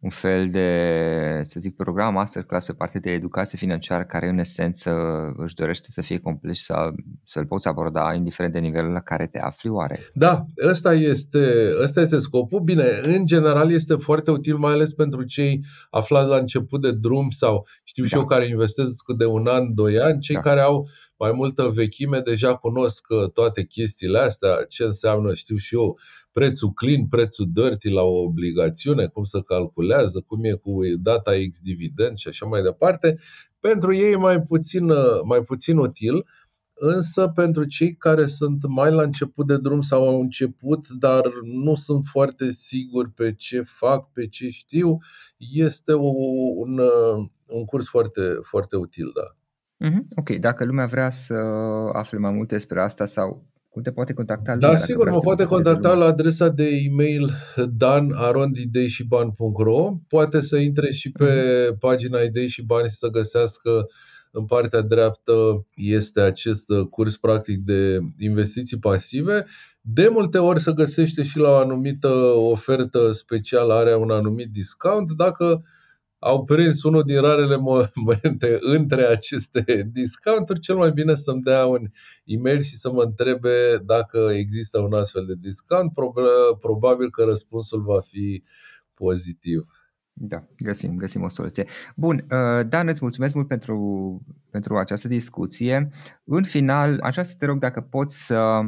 un 0.00 0.10
fel 0.10 0.50
de, 0.50 1.42
să 1.44 1.60
zic, 1.60 1.76
program 1.76 2.12
masterclass 2.12 2.66
pe 2.66 2.72
partea 2.72 3.00
de 3.00 3.10
educație 3.10 3.58
financiară 3.58 4.04
care 4.04 4.28
în 4.28 4.38
esență 4.38 4.90
își 5.36 5.54
dorește 5.54 5.90
să 5.90 6.00
fie 6.00 6.18
complet 6.18 6.54
și 6.54 6.62
să, 6.62 6.90
să-l 7.24 7.46
poți 7.46 7.68
aborda 7.68 8.14
indiferent 8.14 8.52
de 8.52 8.58
nivelul 8.58 8.92
la 8.92 9.00
care 9.00 9.26
te 9.26 9.38
afli 9.38 9.70
oare? 9.70 9.98
Da, 10.14 10.44
ăsta 10.66 10.94
este, 10.94 11.70
ăsta 11.82 12.00
este 12.00 12.18
scopul. 12.18 12.60
Bine, 12.60 12.84
în 13.02 13.26
general 13.26 13.72
este 13.72 13.94
foarte 13.94 14.30
util 14.30 14.56
mai 14.56 14.72
ales 14.72 14.92
pentru 14.92 15.22
cei 15.22 15.60
aflați 15.90 16.28
la 16.28 16.36
început 16.36 16.80
de 16.80 16.92
drum 16.92 17.30
sau 17.30 17.66
știu 17.84 18.02
da. 18.02 18.08
și 18.08 18.14
eu 18.14 18.24
care 18.24 18.46
investesc 18.46 19.04
de 19.16 19.24
un 19.24 19.46
an, 19.46 19.74
doi 19.74 19.98
ani, 19.98 20.20
cei 20.20 20.34
da. 20.34 20.40
care 20.40 20.60
au 20.60 20.88
mai 21.20 21.32
multă 21.32 21.68
vechime 21.68 22.20
deja 22.20 22.56
cunosc 22.56 23.06
uh, 23.08 23.30
toate 23.30 23.64
chestiile 23.64 24.18
astea, 24.18 24.64
ce 24.68 24.84
înseamnă, 24.84 25.34
știu 25.34 25.56
și 25.56 25.74
eu, 25.74 25.98
prețul 26.32 26.72
clean, 26.72 27.06
prețul 27.06 27.48
dirty 27.52 27.88
la 27.88 28.02
o 28.02 28.22
obligațiune, 28.22 29.06
cum 29.06 29.24
se 29.24 29.42
calculează, 29.42 30.24
cum 30.26 30.44
e 30.44 30.52
cu 30.52 30.80
data 30.98 31.30
X 31.50 31.60
dividend 31.60 32.16
și 32.16 32.28
așa 32.28 32.46
mai 32.46 32.62
departe. 32.62 33.18
Pentru 33.60 33.94
ei 33.94 34.12
e 34.12 34.16
mai 34.16 34.42
puțin, 34.42 34.90
uh, 34.90 35.20
mai 35.24 35.42
puțin 35.42 35.76
util, 35.76 36.26
însă 36.74 37.28
pentru 37.28 37.64
cei 37.64 37.96
care 37.96 38.26
sunt 38.26 38.66
mai 38.66 38.90
la 38.92 39.02
început 39.02 39.46
de 39.46 39.56
drum 39.56 39.80
sau 39.80 40.08
au 40.08 40.20
început, 40.20 40.88
dar 40.88 41.22
nu 41.42 41.74
sunt 41.74 42.04
foarte 42.06 42.50
siguri 42.50 43.10
pe 43.10 43.34
ce 43.34 43.62
fac, 43.62 44.12
pe 44.12 44.26
ce 44.26 44.48
știu, 44.48 44.98
este 45.36 45.94
un, 45.94 46.78
uh, 46.78 47.28
un 47.46 47.64
curs 47.64 47.88
foarte, 47.88 48.38
foarte 48.42 48.76
util, 48.76 49.12
da. 49.14 49.34
Mhm, 49.82 50.08
ok, 50.14 50.30
dacă 50.30 50.64
lumea 50.64 50.86
vrea 50.86 51.10
să 51.10 51.34
afle 51.92 52.18
mai 52.18 52.32
multe 52.32 52.54
despre 52.54 52.80
asta 52.80 53.04
sau 53.04 53.48
cum 53.68 53.82
te 53.82 53.92
poate 53.92 54.12
contacta 54.12 54.54
lumea? 54.54 54.70
Da, 54.70 54.76
sigur, 54.76 55.10
mă 55.10 55.18
poate 55.18 55.44
contacta 55.44 55.94
la 55.94 56.04
adresa 56.04 56.48
de 56.48 56.68
e-mail 56.68 57.30
dan.arondideișiban.ro 57.76 59.92
Poate 60.08 60.40
să 60.40 60.56
intre 60.56 60.90
și 60.90 61.10
pe 61.10 61.24
uh-huh. 61.24 61.78
pagina 61.78 62.20
Idei 62.20 62.48
și 62.48 62.64
Bani 62.64 62.88
și 62.88 62.94
să 62.94 63.08
găsească 63.08 63.86
în 64.30 64.44
partea 64.44 64.80
dreaptă 64.80 65.66
este 65.74 66.20
acest 66.20 66.66
curs 66.90 67.16
practic 67.16 67.58
de 67.58 67.98
investiții 68.18 68.78
pasive. 68.78 69.46
De 69.80 70.08
multe 70.12 70.38
ori 70.38 70.60
se 70.60 70.72
găsește 70.72 71.22
și 71.22 71.38
la 71.38 71.50
o 71.50 71.56
anumită 71.56 72.08
ofertă 72.34 73.12
specială, 73.12 73.74
are 73.74 73.96
un 73.96 74.10
anumit 74.10 74.52
discount. 74.52 75.12
Dacă 75.12 75.62
au 76.22 76.44
prins 76.44 76.82
unul 76.82 77.02
din 77.02 77.20
rarele 77.20 77.56
momente 77.94 78.58
între 78.60 79.06
aceste 79.06 79.88
discounturi, 79.92 80.60
cel 80.60 80.76
mai 80.76 80.92
bine 80.92 81.14
să-mi 81.14 81.42
dea 81.42 81.66
un 81.66 81.90
e-mail 82.24 82.62
și 82.62 82.76
să 82.76 82.92
mă 82.92 83.02
întrebe 83.02 83.76
dacă 83.84 84.30
există 84.32 84.78
un 84.78 84.92
astfel 84.92 85.26
de 85.26 85.34
discount. 85.38 85.92
Probabil 86.58 87.10
că 87.10 87.24
răspunsul 87.24 87.82
va 87.82 88.00
fi 88.00 88.42
pozitiv. 88.94 89.64
Da, 90.12 90.44
găsim, 90.56 90.96
găsim 90.96 91.22
o 91.22 91.28
soluție. 91.28 91.66
Bun, 91.96 92.26
uh, 92.30 92.66
Dan, 92.68 92.88
îți 92.88 92.98
mulțumesc 93.02 93.34
mult 93.34 93.48
pentru, 93.48 94.22
pentru 94.50 94.76
această 94.76 95.08
discuție. 95.08 95.88
În 96.24 96.44
final, 96.44 96.98
așa 97.02 97.22
să 97.22 97.34
te 97.38 97.46
rog 97.46 97.58
dacă 97.58 97.80
poți 97.80 98.26
să 98.26 98.60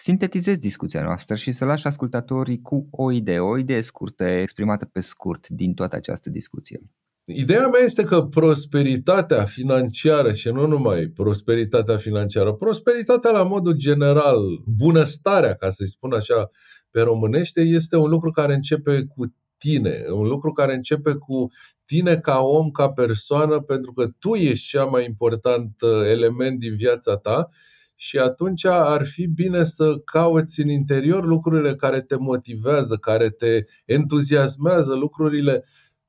sintetizezi 0.00 0.58
discuția 0.58 1.02
noastră 1.02 1.34
și 1.34 1.52
să 1.52 1.64
lași 1.64 1.86
ascultatorii 1.86 2.60
cu 2.60 2.88
o 2.90 3.12
idee, 3.12 3.38
o 3.38 3.58
idee 3.58 3.80
scurtă, 3.80 4.24
exprimată 4.24 4.84
pe 4.84 5.00
scurt 5.00 5.48
din 5.48 5.74
toată 5.74 5.96
această 5.96 6.30
discuție. 6.30 6.80
Ideea 7.24 7.68
mea 7.68 7.80
este 7.84 8.04
că 8.04 8.22
prosperitatea 8.22 9.44
financiară 9.44 10.32
și 10.32 10.48
nu 10.48 10.66
numai 10.66 11.06
prosperitatea 11.06 11.96
financiară, 11.96 12.52
prosperitatea 12.52 13.30
la 13.30 13.42
modul 13.42 13.76
general, 13.76 14.38
bunăstarea, 14.76 15.54
ca 15.54 15.70
să-i 15.70 15.88
spun 15.88 16.12
așa, 16.12 16.50
pe 16.90 17.00
românește, 17.00 17.60
este 17.60 17.96
un 17.96 18.08
lucru 18.08 18.30
care 18.30 18.54
începe 18.54 19.04
cu 19.04 19.34
tine, 19.58 20.04
un 20.10 20.26
lucru 20.26 20.52
care 20.52 20.74
începe 20.74 21.12
cu 21.12 21.48
tine 21.84 22.16
ca 22.16 22.40
om, 22.40 22.70
ca 22.70 22.90
persoană, 22.90 23.60
pentru 23.60 23.92
că 23.92 24.08
tu 24.18 24.34
ești 24.34 24.68
cea 24.68 24.84
mai 24.84 25.04
important 25.04 25.80
uh, 25.80 25.90
element 26.06 26.58
din 26.58 26.76
viața 26.76 27.16
ta 27.16 27.48
și 28.00 28.18
atunci 28.18 28.64
ar 28.64 29.06
fi 29.06 29.26
bine 29.26 29.64
să 29.64 29.96
cauți 30.04 30.60
în 30.60 30.68
interior 30.68 31.24
lucrurile 31.24 31.74
care 31.74 32.00
te 32.00 32.16
motivează, 32.16 32.96
care 32.96 33.30
te 33.30 33.64
entuziasmează, 33.84 34.94
lucrurile, 34.94 35.64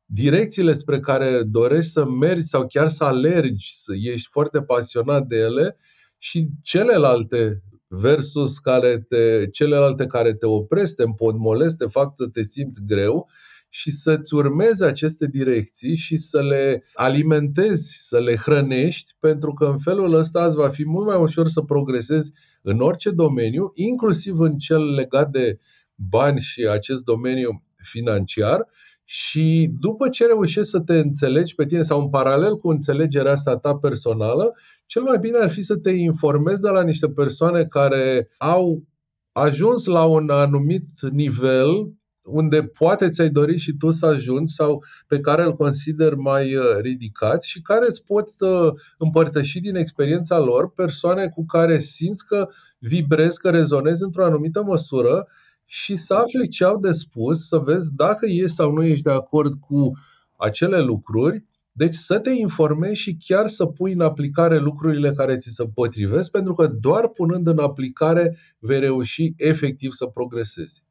direcțiile 0.06 0.74
spre 0.74 1.00
care 1.00 1.44
dorești 1.44 1.92
să 1.92 2.06
mergi 2.06 2.48
sau 2.48 2.68
chiar 2.68 2.88
să 2.88 3.04
alergi, 3.04 3.78
să 3.78 3.94
ești 4.04 4.28
foarte 4.32 4.62
pasionat 4.62 5.26
de 5.26 5.36
ele 5.38 5.78
și 6.18 6.50
celelalte 6.62 7.64
versus 7.88 8.58
care 8.58 9.06
te, 9.08 9.48
celelalte 9.52 10.06
care 10.06 10.34
te 10.34 10.46
opresc, 10.46 10.96
te 10.96 11.04
împodmolesc, 11.04 11.78
te 11.78 11.86
fac 11.86 12.12
să 12.16 12.28
te 12.28 12.42
simți 12.42 12.86
greu 12.86 13.30
și 13.70 13.92
să-ți 13.92 14.34
urmezi 14.34 14.84
aceste 14.84 15.28
direcții 15.28 15.96
și 15.96 16.18
să 16.18 16.42
le 16.42 16.84
alimentezi, 16.94 18.08
să 18.08 18.20
le 18.20 18.36
hrănești, 18.36 19.16
pentru 19.20 19.54
că 19.54 19.66
în 19.66 19.78
felul 19.78 20.14
ăsta 20.14 20.46
îți 20.46 20.56
va 20.56 20.70
fi 20.70 20.88
mult 20.88 21.06
mai 21.06 21.22
ușor 21.22 21.48
să 21.48 21.62
progresezi 21.62 22.32
în 22.62 22.80
orice 22.80 23.12
domeniu, 23.12 23.72
inclusiv 23.74 24.40
în 24.40 24.58
cel 24.58 24.94
legat 24.94 25.30
de 25.30 25.60
bani 25.96 26.40
și 26.40 26.68
acest 26.68 27.04
domeniu 27.04 27.64
financiar. 27.76 28.68
Și 29.04 29.72
după 29.80 30.10
ce 30.10 30.26
reușești 30.26 30.70
să 30.70 30.80
te 30.80 30.94
înțelegi 30.94 31.56
pe 31.56 31.66
tine 31.66 31.82
sau 31.82 32.02
în 32.02 32.10
paralel 32.10 32.58
cu 32.58 32.70
înțelegerea 32.70 33.32
asta 33.32 33.58
ta 33.58 33.76
personală, 33.76 34.56
cel 34.86 35.02
mai 35.02 35.18
bine 35.18 35.38
ar 35.38 35.50
fi 35.50 35.62
să 35.62 35.78
te 35.78 35.90
informezi 35.90 36.62
de 36.62 36.70
la 36.70 36.84
niște 36.84 37.10
persoane 37.10 37.66
care 37.66 38.30
au 38.38 38.84
ajuns 39.32 39.86
la 39.86 40.06
un 40.06 40.30
anumit 40.30 41.02
nivel 41.12 41.99
unde 42.32 42.64
poate 42.64 43.10
ți-ai 43.10 43.30
dori 43.30 43.58
și 43.58 43.74
tu 43.74 43.92
să 43.92 44.06
ajungi 44.06 44.54
sau 44.54 44.84
pe 45.08 45.20
care 45.20 45.44
îl 45.44 45.56
consider 45.56 46.16
mai 46.16 46.56
uh, 46.56 46.64
ridicat 46.82 47.44
și 47.44 47.62
care 47.62 47.86
îți 47.88 48.04
pot 48.04 48.30
uh, 48.40 48.74
împărtăși 48.98 49.60
din 49.60 49.76
experiența 49.76 50.40
lor 50.40 50.72
persoane 50.74 51.28
cu 51.28 51.46
care 51.46 51.80
simți 51.80 52.26
că 52.26 52.48
vibrezi, 52.80 53.40
că 53.40 53.50
rezonezi 53.50 54.04
într-o 54.04 54.24
anumită 54.24 54.64
măsură 54.64 55.28
și 55.66 55.96
să 55.96 56.14
afli 56.14 56.48
ce 56.48 56.64
au 56.64 56.80
de 56.80 56.92
spus, 56.92 57.48
să 57.48 57.58
vezi 57.58 57.90
dacă 57.96 58.26
ești 58.26 58.56
sau 58.56 58.72
nu 58.72 58.84
ești 58.84 59.04
de 59.04 59.12
acord 59.12 59.54
cu 59.60 59.92
acele 60.36 60.82
lucruri. 60.82 61.46
Deci 61.72 61.94
să 61.94 62.20
te 62.20 62.30
informezi 62.30 63.00
și 63.00 63.18
chiar 63.20 63.48
să 63.48 63.66
pui 63.66 63.94
în 63.94 64.02
aplicare 64.02 64.58
lucrurile 64.58 65.12
care 65.12 65.38
ți 65.38 65.50
se 65.50 65.64
potrivesc, 65.74 66.32
pentru 66.32 66.54
că 66.54 66.68
doar 66.68 67.08
punând 67.08 67.48
în 67.48 67.60
aplicare 67.60 68.38
vei 68.60 68.80
reuși 68.80 69.34
efectiv 69.38 69.92
să 69.92 70.06
progresezi 70.06 70.84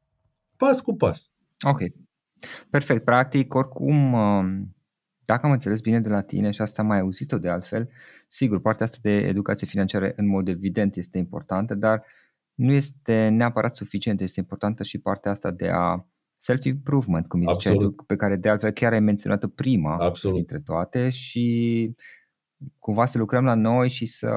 pas 0.59 0.81
cu 0.81 0.95
pas. 0.95 1.33
Ok. 1.67 1.79
Perfect. 2.69 3.03
Practic, 3.03 3.53
oricum, 3.53 4.13
um, 4.13 4.75
dacă 5.25 5.45
am 5.45 5.51
înțeles 5.51 5.81
bine 5.81 5.99
de 5.99 6.09
la 6.09 6.21
tine 6.21 6.51
și 6.51 6.61
asta 6.61 6.81
am 6.81 6.87
mai 6.87 6.99
auzit-o 6.99 7.37
de 7.37 7.49
altfel, 7.49 7.89
sigur, 8.27 8.61
partea 8.61 8.85
asta 8.85 8.97
de 9.01 9.11
educație 9.11 9.67
financiară 9.67 10.13
în 10.15 10.27
mod 10.27 10.47
evident 10.47 10.95
este 10.95 11.17
importantă, 11.17 11.75
dar 11.75 12.05
nu 12.53 12.71
este 12.71 13.27
neapărat 13.27 13.75
suficient, 13.75 14.21
este 14.21 14.39
importantă 14.39 14.83
și 14.83 14.97
partea 14.97 15.31
asta 15.31 15.51
de 15.51 15.69
a 15.69 16.05
self-improvement, 16.37 17.27
cum 17.27 17.51
ziceai 17.51 17.75
tu, 17.75 17.91
pe 18.07 18.15
care 18.15 18.35
de 18.35 18.49
altfel 18.49 18.71
chiar 18.71 18.93
ai 18.93 18.99
menționat-o 18.99 19.47
prima 19.47 19.95
Absolut. 19.95 20.35
dintre 20.35 20.59
toate 20.59 21.09
și 21.09 21.95
cumva 22.79 23.05
să 23.05 23.17
lucrăm 23.17 23.43
la 23.43 23.55
noi 23.55 23.89
și 23.89 24.05
să, 24.05 24.29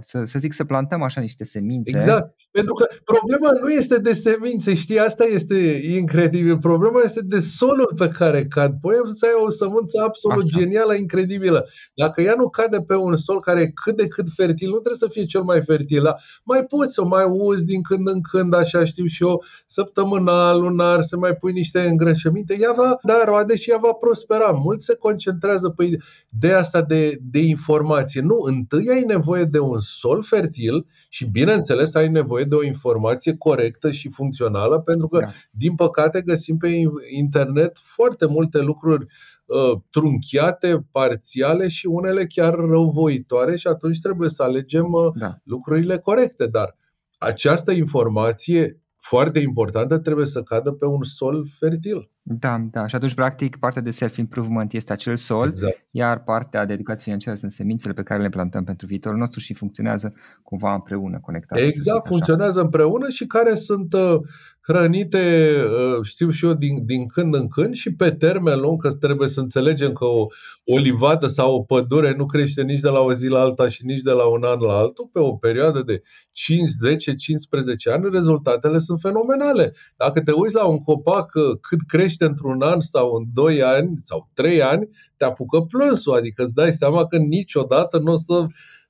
să, 0.00 0.22
să 0.24 0.38
zic 0.38 0.52
să 0.52 0.64
plantăm 0.64 1.02
așa 1.02 1.20
niște 1.20 1.44
semințe. 1.44 1.96
Exact. 1.96 2.34
Pentru 2.50 2.74
că 2.74 2.86
problema 3.04 3.48
nu 3.62 3.70
este 3.70 3.98
de 3.98 4.12
semințe, 4.12 4.74
știi, 4.74 4.98
asta 4.98 5.24
este 5.24 5.80
incredibil. 5.96 6.58
Problema 6.58 7.00
este 7.04 7.20
de 7.22 7.38
solul 7.38 7.92
pe 7.96 8.08
care 8.08 8.46
cad. 8.46 8.72
Poți 8.80 9.18
să 9.18 9.26
ai 9.26 9.44
o 9.44 9.48
sămânță 9.48 10.02
absolut 10.06 10.44
așa. 10.44 10.58
genială, 10.58 10.94
incredibilă. 10.94 11.68
Dacă 11.94 12.20
ea 12.22 12.34
nu 12.36 12.48
cade 12.48 12.80
pe 12.80 12.94
un 12.94 13.16
sol 13.16 13.40
care 13.40 13.60
e 13.60 13.70
cât 13.84 13.96
de 13.96 14.08
cât 14.08 14.26
fertil, 14.34 14.68
nu 14.68 14.78
trebuie 14.78 15.08
să 15.08 15.08
fie 15.08 15.24
cel 15.24 15.42
mai 15.42 15.62
fertil, 15.62 16.02
dar 16.02 16.20
mai 16.44 16.64
poți 16.64 16.94
să 16.94 17.04
mai 17.04 17.24
uzi 17.24 17.64
din 17.64 17.82
când 17.82 18.08
în 18.08 18.20
când, 18.20 18.54
așa 18.54 18.84
știu 18.84 19.04
și 19.04 19.22
eu, 19.22 19.44
săptămânal, 19.66 20.60
lunar, 20.60 21.00
să 21.00 21.16
mai 21.16 21.34
pui 21.34 21.52
niște 21.52 21.80
îngrășăminte, 21.80 22.56
ea 22.60 22.72
va 22.76 22.96
da 23.02 23.22
roade 23.24 23.56
și 23.56 23.70
ea 23.70 23.78
va 23.80 23.92
prospera. 23.92 24.50
Mulți 24.50 24.84
se 24.84 24.94
concentrează 24.94 25.68
pe 25.68 25.96
de 26.28 26.52
asta 26.52 26.82
de, 26.82 27.18
de 27.22 27.38
informație. 27.48 28.20
Nu, 28.20 28.36
întâi 28.40 28.88
ai 28.90 29.02
nevoie 29.02 29.44
de 29.44 29.58
un 29.58 29.80
sol 29.80 30.22
fertil 30.22 30.86
și, 31.08 31.24
bineînțeles, 31.24 31.94
ai 31.94 32.08
nevoie 32.08 32.44
de 32.44 32.54
o 32.54 32.64
informație 32.64 33.36
corectă 33.36 33.90
și 33.90 34.08
funcțională, 34.08 34.80
pentru 34.80 35.08
că, 35.08 35.18
da. 35.18 35.28
din 35.50 35.74
păcate, 35.74 36.22
găsim 36.22 36.56
pe 36.56 36.82
internet 37.16 37.78
foarte 37.80 38.26
multe 38.26 38.58
lucruri 38.58 39.06
uh, 39.46 39.80
trunchiate, 39.90 40.86
parțiale 40.90 41.68
și 41.68 41.86
unele 41.86 42.26
chiar 42.26 42.54
răuvoitoare 42.54 43.56
și 43.56 43.66
atunci 43.66 44.00
trebuie 44.00 44.28
să 44.28 44.42
alegem 44.42 44.92
uh, 44.92 45.12
da. 45.14 45.36
lucrurile 45.42 45.98
corecte. 45.98 46.46
Dar 46.46 46.76
această 47.18 47.72
informație 47.72 48.80
foarte 49.08 49.38
importantă 49.38 49.98
trebuie 49.98 50.26
să 50.26 50.42
cadă 50.42 50.72
pe 50.72 50.86
un 50.86 51.02
sol 51.02 51.46
fertil. 51.58 52.10
Da, 52.22 52.66
da. 52.70 52.86
Și 52.86 52.94
atunci, 52.94 53.14
practic, 53.14 53.56
partea 53.56 53.82
de 53.82 53.90
self-improvement 53.90 54.72
este 54.72 54.92
acel 54.92 55.16
sol, 55.16 55.48
exact. 55.48 55.86
iar 55.90 56.22
partea 56.22 56.64
de 56.64 56.72
educație 56.72 57.04
financiară 57.04 57.36
sunt 57.36 57.52
semințele 57.52 57.92
pe 57.92 58.02
care 58.02 58.22
le 58.22 58.28
plantăm 58.28 58.64
pentru 58.64 58.86
viitorul 58.86 59.18
nostru 59.18 59.40
și 59.40 59.54
funcționează 59.54 60.14
cumva 60.42 60.74
împreună, 60.74 61.18
conectate. 61.20 61.62
Exact, 61.62 62.06
funcționează 62.06 62.60
împreună 62.60 63.08
și 63.08 63.26
care 63.26 63.54
sunt 63.54 63.92
uh, 63.92 64.20
hrănite, 64.68 65.54
uh, 65.64 65.98
știu 66.02 66.30
și 66.30 66.46
eu, 66.46 66.52
din, 66.52 66.84
din 66.84 67.06
când 67.06 67.34
în 67.34 67.48
când 67.48 67.74
și 67.74 67.94
pe 67.94 68.10
termen 68.10 68.60
lung, 68.60 68.82
că 68.82 68.92
trebuie 68.92 69.28
să 69.28 69.40
înțelegem 69.40 69.92
că 69.92 70.04
o, 70.04 70.26
o 70.64 70.78
livadă 70.78 71.26
sau 71.26 71.54
o 71.54 71.62
pădure 71.62 72.14
nu 72.16 72.26
crește 72.26 72.62
nici 72.62 72.80
de 72.80 72.88
la 72.88 73.00
o 73.00 73.12
zi 73.12 73.26
la 73.26 73.40
alta 73.40 73.68
și 73.68 73.84
nici 73.84 74.00
de 74.00 74.10
la 74.10 74.26
un 74.26 74.44
an 74.44 74.60
la 74.60 74.76
altul, 74.76 75.08
pe 75.12 75.18
o 75.18 75.32
perioadă 75.32 75.82
de 75.82 76.02
5, 76.32 76.68
10, 76.68 77.14
15 77.14 77.90
ani, 77.90 78.10
rezultatele 78.10 78.78
sunt 78.78 79.00
fenomenale. 79.00 79.74
Dacă 79.96 80.20
te 80.20 80.32
uiți 80.32 80.54
la 80.54 80.66
un 80.66 80.78
copac 80.78 81.30
uh, 81.34 81.58
cât 81.60 81.78
crește 81.86 82.24
într-un 82.24 82.62
an 82.62 82.80
sau 82.80 83.14
în 83.14 83.24
2 83.32 83.62
ani 83.62 83.92
sau 83.96 84.30
3 84.34 84.62
ani, 84.62 84.88
te 85.16 85.24
apucă 85.24 85.60
plânsul, 85.60 86.14
adică 86.14 86.42
îți 86.42 86.54
dai 86.54 86.72
seama 86.72 87.06
că 87.06 87.16
niciodată 87.16 87.98
nu 87.98 88.12
o 88.12 88.16
să 88.16 88.46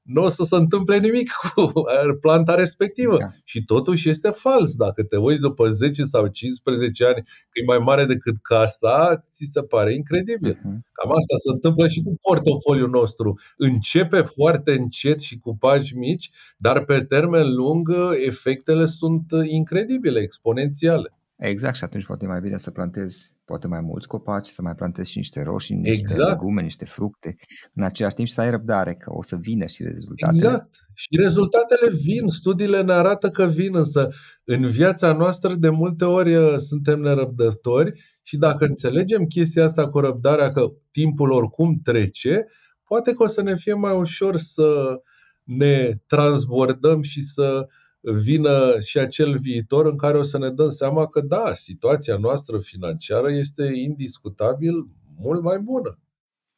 nu 0.08 0.22
o 0.22 0.28
să 0.28 0.44
se 0.44 0.56
întâmple 0.56 0.98
nimic 0.98 1.30
cu 1.54 1.72
planta 2.20 2.54
respectivă. 2.54 3.16
Da. 3.18 3.30
Și 3.44 3.64
totuși 3.64 4.08
este 4.08 4.30
fals. 4.30 4.74
Dacă 4.76 5.02
te 5.02 5.16
uiți 5.16 5.40
după 5.40 5.68
10 5.68 6.02
sau 6.02 6.26
15 6.26 7.04
ani 7.04 7.22
că 7.24 7.60
e 7.60 7.64
mai 7.64 7.78
mare 7.78 8.04
decât 8.04 8.36
casa, 8.42 9.24
ți 9.32 9.50
se 9.52 9.62
pare 9.62 9.94
incredibil. 9.94 10.54
Uh-huh. 10.54 10.78
Cam 10.92 11.10
asta 11.10 11.36
se 11.36 11.50
întâmplă 11.52 11.88
și 11.88 12.02
cu 12.02 12.18
portofoliul 12.22 12.90
nostru. 12.90 13.38
Începe 13.56 14.20
foarte 14.20 14.72
încet 14.72 15.20
și 15.20 15.38
cu 15.38 15.56
pași 15.56 15.96
mici, 15.96 16.30
dar 16.56 16.84
pe 16.84 17.00
termen 17.04 17.54
lung 17.54 17.88
efectele 18.26 18.86
sunt 18.86 19.24
incredibile, 19.48 20.20
exponențiale. 20.20 21.17
Exact, 21.38 21.76
și 21.76 21.84
atunci 21.84 22.06
poate 22.06 22.24
e 22.24 22.28
mai 22.28 22.40
bine 22.40 22.56
să 22.56 22.70
plantezi 22.70 23.36
poate 23.48 23.66
mai 23.66 23.80
mulți 23.80 24.08
copaci, 24.08 24.46
să 24.46 24.62
mai 24.62 24.74
plantezi 24.74 25.10
și 25.10 25.16
niște 25.16 25.42
roșii, 25.42 25.74
niște 25.74 25.90
exact. 25.90 26.28
legume, 26.28 26.62
niște 26.62 26.84
fructe, 26.84 27.36
în 27.74 27.82
același 27.84 28.14
timp 28.14 28.28
și 28.28 28.34
să 28.34 28.40
ai 28.40 28.50
răbdare, 28.50 28.94
că 28.94 29.12
o 29.12 29.22
să 29.22 29.36
vină 29.36 29.66
și 29.66 29.82
rezultatele. 29.82 30.38
Exact. 30.38 30.74
Și 30.94 31.08
rezultatele 31.16 31.90
vin, 31.90 32.28
studiile 32.28 32.82
ne 32.82 32.92
arată 32.92 33.30
că 33.30 33.46
vin, 33.46 33.76
însă 33.76 34.08
în 34.44 34.68
viața 34.68 35.12
noastră 35.12 35.54
de 35.54 35.68
multe 35.68 36.04
ori 36.04 36.34
uh, 36.34 36.56
suntem 36.56 37.00
nerăbdători 37.00 38.18
și 38.22 38.36
dacă 38.36 38.64
înțelegem 38.64 39.24
chestia 39.24 39.64
asta 39.64 39.88
cu 39.88 39.98
răbdarea, 39.98 40.52
că 40.52 40.64
timpul 40.90 41.30
oricum 41.30 41.80
trece, 41.82 42.46
poate 42.84 43.12
că 43.12 43.22
o 43.22 43.26
să 43.26 43.42
ne 43.42 43.56
fie 43.56 43.74
mai 43.74 43.96
ușor 43.96 44.36
să 44.36 45.00
ne 45.42 45.92
transbordăm 46.06 47.02
și 47.02 47.22
să 47.22 47.66
vină 48.00 48.80
și 48.80 48.98
acel 48.98 49.38
viitor 49.38 49.86
în 49.86 49.96
care 49.96 50.18
o 50.18 50.22
să 50.22 50.38
ne 50.38 50.50
dăm 50.50 50.68
seama 50.68 51.06
că 51.06 51.20
da, 51.20 51.52
situația 51.52 52.16
noastră 52.16 52.58
financiară 52.58 53.30
este 53.30 53.70
indiscutabil 53.74 54.88
mult 55.16 55.42
mai 55.42 55.58
bună. 55.58 55.98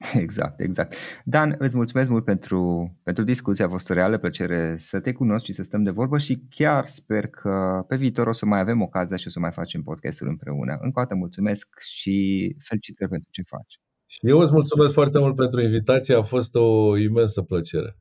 Exact, 0.14 0.60
exact. 0.60 0.94
Dan, 1.24 1.54
îți 1.58 1.76
mulțumesc 1.76 2.08
mult 2.08 2.24
pentru, 2.24 2.92
pentru 3.02 3.24
discuția, 3.24 3.64
a 3.64 3.68
fost 3.68 3.90
o 3.90 3.94
reală 3.94 4.18
plăcere 4.18 4.76
să 4.78 5.00
te 5.00 5.12
cunosc 5.12 5.44
și 5.44 5.52
să 5.52 5.62
stăm 5.62 5.82
de 5.82 5.90
vorbă 5.90 6.18
și 6.18 6.42
chiar 6.50 6.86
sper 6.86 7.26
că 7.26 7.84
pe 7.88 7.96
viitor 7.96 8.26
o 8.26 8.32
să 8.32 8.46
mai 8.46 8.60
avem 8.60 8.82
ocazia 8.82 9.16
și 9.16 9.26
o 9.26 9.30
să 9.30 9.38
mai 9.38 9.52
facem 9.52 9.82
podcastul 9.82 10.28
împreună. 10.28 10.72
Încă 10.72 11.00
o 11.00 11.02
dată 11.02 11.14
mulțumesc 11.14 11.68
și 11.78 12.56
felicitări 12.58 13.10
pentru 13.10 13.28
ce 13.30 13.42
faci. 13.42 13.80
Și 14.06 14.18
eu 14.22 14.38
îți 14.38 14.52
mulțumesc 14.52 14.92
foarte 14.92 15.18
mult 15.18 15.34
pentru 15.34 15.60
invitație, 15.60 16.14
a 16.14 16.22
fost 16.22 16.54
o 16.54 16.96
imensă 16.96 17.42
plăcere. 17.42 17.96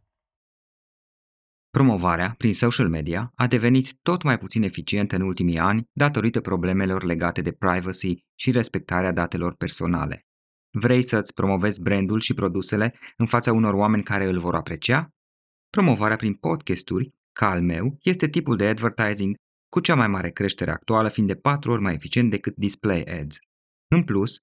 Promovarea 1.70 2.34
prin 2.38 2.54
social 2.54 2.90
media 2.90 3.32
a 3.36 3.48
devenit 3.48 3.94
tot 4.02 4.24
mai 4.24 4.38
puțin 4.38 4.64
eficientă 4.64 5.16
în 5.16 5.22
ultimii 5.22 5.58
ani 5.58 5.84
datorită 5.92 6.42
problemelor 6.42 7.04
legate 7.04 7.42
de 7.42 7.52
privacy 7.52 8.14
și 8.36 8.52
respectarea 8.52 9.12
datelor 9.12 9.56
personale. 9.56 10.22
Vrei 10.72 11.02
să-ți 11.02 11.34
promovezi 11.34 11.82
brandul 11.82 12.20
și 12.20 12.34
produsele 12.34 12.96
în 13.18 13.26
fața 13.26 13.52
unor 13.52 13.74
oameni 13.74 14.04
care 14.04 14.26
îl 14.26 14.40
vor 14.40 14.56
aprecia? 14.56 15.10
Promovarea 15.70 16.16
prin 16.16 16.34
podcasturi, 16.34 17.10
ca 17.32 17.50
al 17.50 17.62
meu, 17.62 17.98
este 18.02 18.28
tipul 18.30 18.56
de 18.56 18.68
advertising 18.68 19.36
cu 19.72 19.80
cea 19.80 19.96
mai 19.96 20.08
mare 20.08 20.30
creștere 20.30 20.72
actuală 20.72 21.10
fiind 21.10 21.30
de 21.30 21.36
4 21.36 21.72
ori 21.72 21.82
mai 21.82 21.94
eficient 21.94 22.30
decât 22.30 22.56
Display 22.56 23.04
Ads. 23.04 23.38
În 23.96 24.04
plus, 24.04 24.36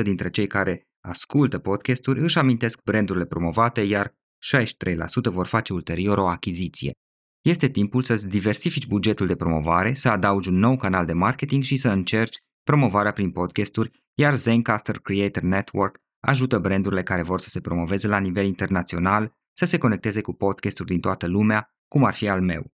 67% 0.00 0.02
dintre 0.02 0.30
cei 0.30 0.46
care 0.46 0.82
ascultă 1.00 1.58
podcasturi 1.58 2.20
își 2.20 2.38
amintesc 2.38 2.82
brandurile 2.82 3.26
promovate, 3.26 3.80
iar 3.80 4.18
63% 4.40 5.30
vor 5.30 5.46
face 5.46 5.72
ulterior 5.72 6.18
o 6.18 6.28
achiziție. 6.28 6.92
Este 7.40 7.68
timpul 7.68 8.02
să-ți 8.02 8.28
diversifici 8.28 8.86
bugetul 8.86 9.26
de 9.26 9.36
promovare, 9.36 9.94
să 9.94 10.08
adaugi 10.08 10.48
un 10.48 10.58
nou 10.58 10.76
canal 10.76 11.06
de 11.06 11.12
marketing 11.12 11.62
și 11.62 11.76
să 11.76 11.88
încerci 11.88 12.36
promovarea 12.62 13.12
prin 13.12 13.30
podcasturi, 13.30 13.90
iar 14.14 14.34
Zencaster 14.34 14.98
Creator 14.98 15.42
Network 15.42 15.96
ajută 16.20 16.58
brandurile 16.58 17.02
care 17.02 17.22
vor 17.22 17.40
să 17.40 17.48
se 17.48 17.60
promoveze 17.60 18.08
la 18.08 18.18
nivel 18.18 18.46
internațional 18.46 19.32
să 19.52 19.64
se 19.64 19.78
conecteze 19.78 20.20
cu 20.20 20.32
podcasturi 20.32 20.88
din 20.88 21.00
toată 21.00 21.26
lumea, 21.26 21.74
cum 21.88 22.04
ar 22.04 22.14
fi 22.14 22.28
al 22.28 22.42
meu. 22.42 22.72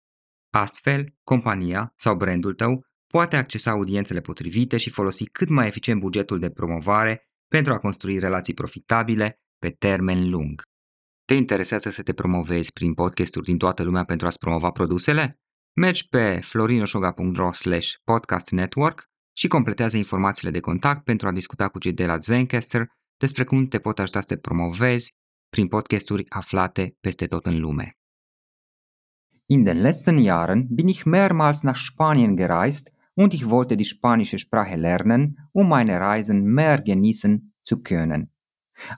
Astfel, 0.51 1.15
compania 1.23 1.93
sau 1.97 2.17
brandul 2.17 2.55
tău 2.55 2.85
poate 3.07 3.37
accesa 3.37 3.71
audiențele 3.71 4.21
potrivite 4.21 4.77
și 4.77 4.91
folosi 4.91 5.25
cât 5.25 5.49
mai 5.49 5.67
eficient 5.67 6.01
bugetul 6.01 6.39
de 6.39 6.51
promovare 6.51 7.23
pentru 7.49 7.73
a 7.73 7.79
construi 7.79 8.19
relații 8.19 8.55
profitabile 8.55 9.41
pe 9.59 9.71
termen 9.71 10.31
lung. 10.31 10.63
Te 11.31 11.37
interesează 11.37 11.91
să 11.91 12.03
te 12.03 12.13
promovezi 12.13 12.73
prin 12.73 12.95
podcasturi 12.95 13.45
din 13.45 13.59
toată 13.59 13.83
lumea 13.83 14.05
pentru 14.05 14.27
a-ți 14.27 14.39
promova 14.39 14.71
produsele? 14.71 15.41
Mergi 15.81 16.09
pe 16.09 16.41
florinosoga.ro 16.43 17.53
slash 17.53 17.89
podcast 18.05 18.51
network 18.51 19.05
și 19.37 19.49
completează 19.49 19.97
informațiile 19.97 20.51
de 20.51 20.61
contact 20.61 21.05
pentru 21.05 21.29
a 21.29 21.33
discuta 21.33 21.69
cu 21.69 21.79
cei 21.79 21.93
de 21.93 22.07
la 22.07 22.19
Zencaster 22.19 22.87
despre 23.17 23.45
cum 23.45 23.67
te 23.67 23.79
pot 23.79 23.99
ajuta 23.99 24.21
să 24.21 24.27
te 24.27 24.37
promovezi 24.37 25.15
prin 25.49 25.69
podcasturi 25.69 26.25
aflate 26.29 26.97
peste 27.01 27.27
tot 27.27 27.47
în 27.47 27.61
lume. 27.61 27.99
In 29.47 29.63
den 29.63 29.81
letzten 29.81 30.19
Jahren 30.19 30.67
bin 30.71 30.89
ich 30.89 31.03
mehrmals 31.05 31.63
nach 31.63 31.79
Spanien 31.79 32.37
gereist 32.37 32.91
und 33.15 33.33
ich 33.33 33.45
wollte 33.45 33.75
die 33.75 33.95
spanische 33.97 34.37
Sprache 34.37 34.77
lernen, 34.77 35.35
um 35.53 35.67
meine 35.67 35.99
Reisen 35.99 36.53
mehr 36.53 36.83
genießen 36.83 37.55
zu 37.61 37.77
können. 37.77 38.40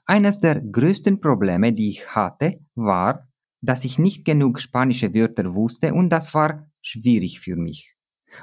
Eines 0.06 0.40
der 0.40 0.60
größten 0.60 1.20
Probleme, 1.20 1.72
die 1.72 1.90
ich 1.90 2.14
hatte, 2.14 2.60
war, 2.74 3.28
dass 3.60 3.84
ich 3.84 3.98
nicht 3.98 4.24
genug 4.24 4.60
spanische 4.60 5.14
Wörter 5.14 5.54
wusste 5.54 5.94
und 5.94 6.10
das 6.10 6.34
war 6.34 6.68
schwierig 6.80 7.40
für 7.40 7.56
mich. 7.56 7.96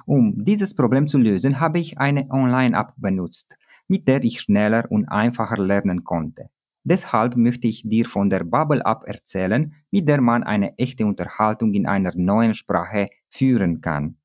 Um 0.05 0.43
dieses 0.43 0.75
Problem 0.75 1.07
zu 1.07 1.17
lösen, 1.17 1.59
habe 1.59 1.79
ich 1.79 1.97
eine 1.97 2.29
Online-App 2.29 2.93
benutzt, 2.97 3.57
mit 3.87 4.07
der 4.07 4.23
ich 4.23 4.41
schneller 4.41 4.85
und 4.89 5.07
einfacher 5.07 5.57
lernen 5.57 6.03
konnte. 6.03 6.49
Deshalb 6.83 7.35
möchte 7.35 7.67
ich 7.67 7.83
dir 7.83 8.05
von 8.05 8.29
der 8.29 8.43
Bubble 8.43 8.81
App 8.85 9.03
erzählen, 9.05 9.73
mit 9.91 10.07
der 10.07 10.21
man 10.21 10.43
eine 10.43 10.77
echte 10.77 11.05
Unterhaltung 11.05 11.73
in 11.73 11.85
einer 11.85 12.13
neuen 12.15 12.55
Sprache 12.55 13.09
führen 13.27 13.81
kann. 13.81 14.17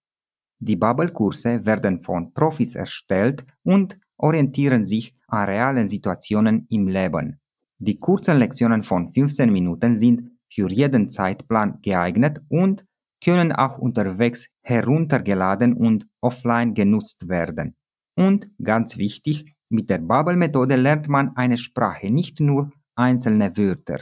Die 0.61 0.77
Bubble-Kurse 0.77 1.67
werden 1.67 2.01
von 2.01 2.33
Profis 2.33 2.75
erstellt 2.75 3.45
und 3.65 3.99
orientieren 4.17 4.85
sich 4.85 5.15
an 5.29 5.47
realen 5.47 5.89
Situationen 5.89 6.67
im 6.71 6.89
Leben. 6.89 7.41
Die 7.79 7.99
kurzen 7.99 8.39
Lektionen 8.39 8.83
von 8.83 9.13
15 9.13 9.53
Minuten 9.53 9.97
sind 9.97 10.31
für 10.49 10.71
jeden 10.71 11.11
Zeitplan 11.11 11.81
geeignet 11.83 12.41
und 12.49 12.85
können 13.23 13.53
auch 13.53 13.79
unterwegs 13.79 14.49
heruntergeladen 14.63 15.73
und 15.75 16.07
offline 16.21 16.75
genutzt 16.75 17.29
werden. 17.29 17.75
Und 18.17 18.49
ganz 18.63 18.97
wichtig, 18.97 19.55
mit 19.71 19.91
der 19.91 19.99
Bubble-Methode 19.99 20.77
lernt 20.77 21.09
man 21.09 21.37
eine 21.37 21.57
Sprache, 21.57 22.11
nicht 22.11 22.39
nur 22.41 22.71
einzelne 22.95 23.57
Wörter. 23.57 24.01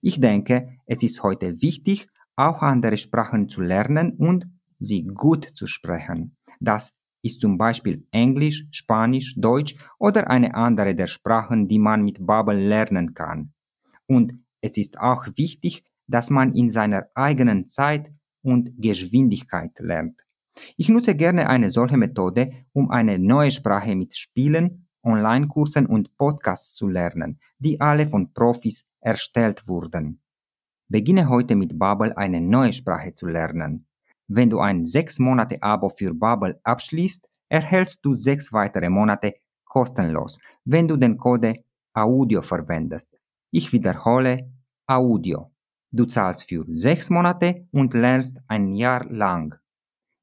Ich 0.00 0.20
denke, 0.20 0.76
es 0.86 1.02
ist 1.02 1.22
heute 1.22 1.60
wichtig, 1.60 2.08
auch 2.36 2.62
andere 2.62 2.96
Sprachen 2.96 3.48
zu 3.48 3.62
lernen 3.62 4.12
und 4.12 4.46
sie 4.78 5.02
gut 5.02 5.44
zu 5.44 5.66
sprechen. 5.66 6.36
Das 6.60 6.92
ist 7.22 7.40
zum 7.40 7.58
Beispiel 7.58 8.06
Englisch, 8.10 8.66
Spanisch, 8.70 9.34
Deutsch 9.36 9.76
oder 9.98 10.30
eine 10.30 10.54
andere 10.54 10.94
der 10.94 11.06
Sprachen, 11.06 11.68
die 11.68 11.78
man 11.78 12.02
mit 12.02 12.24
Bubble 12.24 12.68
lernen 12.68 13.14
kann. 13.14 13.52
Und 14.06 14.34
es 14.60 14.76
ist 14.76 14.98
auch 15.00 15.26
wichtig, 15.36 15.82
dass 16.06 16.30
man 16.30 16.52
in 16.52 16.70
seiner 16.70 17.08
eigenen 17.14 17.66
Zeit 17.66 18.10
und 18.42 18.72
Geschwindigkeit 18.78 19.78
lernt. 19.78 20.20
Ich 20.76 20.88
nutze 20.88 21.14
gerne 21.14 21.48
eine 21.48 21.70
solche 21.70 21.96
Methode, 21.96 22.52
um 22.72 22.90
eine 22.90 23.18
neue 23.18 23.50
Sprache 23.50 23.94
mit 23.94 24.16
Spielen, 24.16 24.88
Online-Kursen 25.04 25.86
und 25.86 26.16
Podcasts 26.16 26.74
zu 26.74 26.88
lernen, 26.88 27.38
die 27.58 27.80
alle 27.80 28.06
von 28.06 28.32
Profis 28.32 28.86
erstellt 29.00 29.68
wurden. 29.68 30.20
Beginne 30.88 31.28
heute 31.28 31.54
mit 31.54 31.78
Babel 31.78 32.12
eine 32.14 32.40
neue 32.40 32.72
Sprache 32.72 33.14
zu 33.14 33.26
lernen. 33.26 33.87
Wenn 34.28 34.50
du 34.50 34.60
ein 34.60 34.84
6 34.84 35.20
Monate 35.20 35.62
Abo 35.62 35.88
für 35.88 36.12
Babel 36.14 36.60
abschließt, 36.62 37.32
erhältst 37.48 38.04
du 38.04 38.12
6 38.12 38.52
weitere 38.52 38.90
Monate 38.90 39.36
kostenlos, 39.64 40.38
wenn 40.64 40.86
du 40.86 40.96
den 40.96 41.16
Code 41.16 41.64
Audio 41.94 42.42
verwendest. 42.42 43.08
Ich 43.50 43.72
wiederhole 43.72 44.52
Audio. 44.86 45.50
Du 45.90 46.04
zahlst 46.04 46.46
für 46.48 46.64
6 46.68 47.08
Monate 47.10 47.66
und 47.72 47.94
lernst 47.94 48.36
ein 48.46 48.74
Jahr 48.74 49.10
lang. 49.10 49.54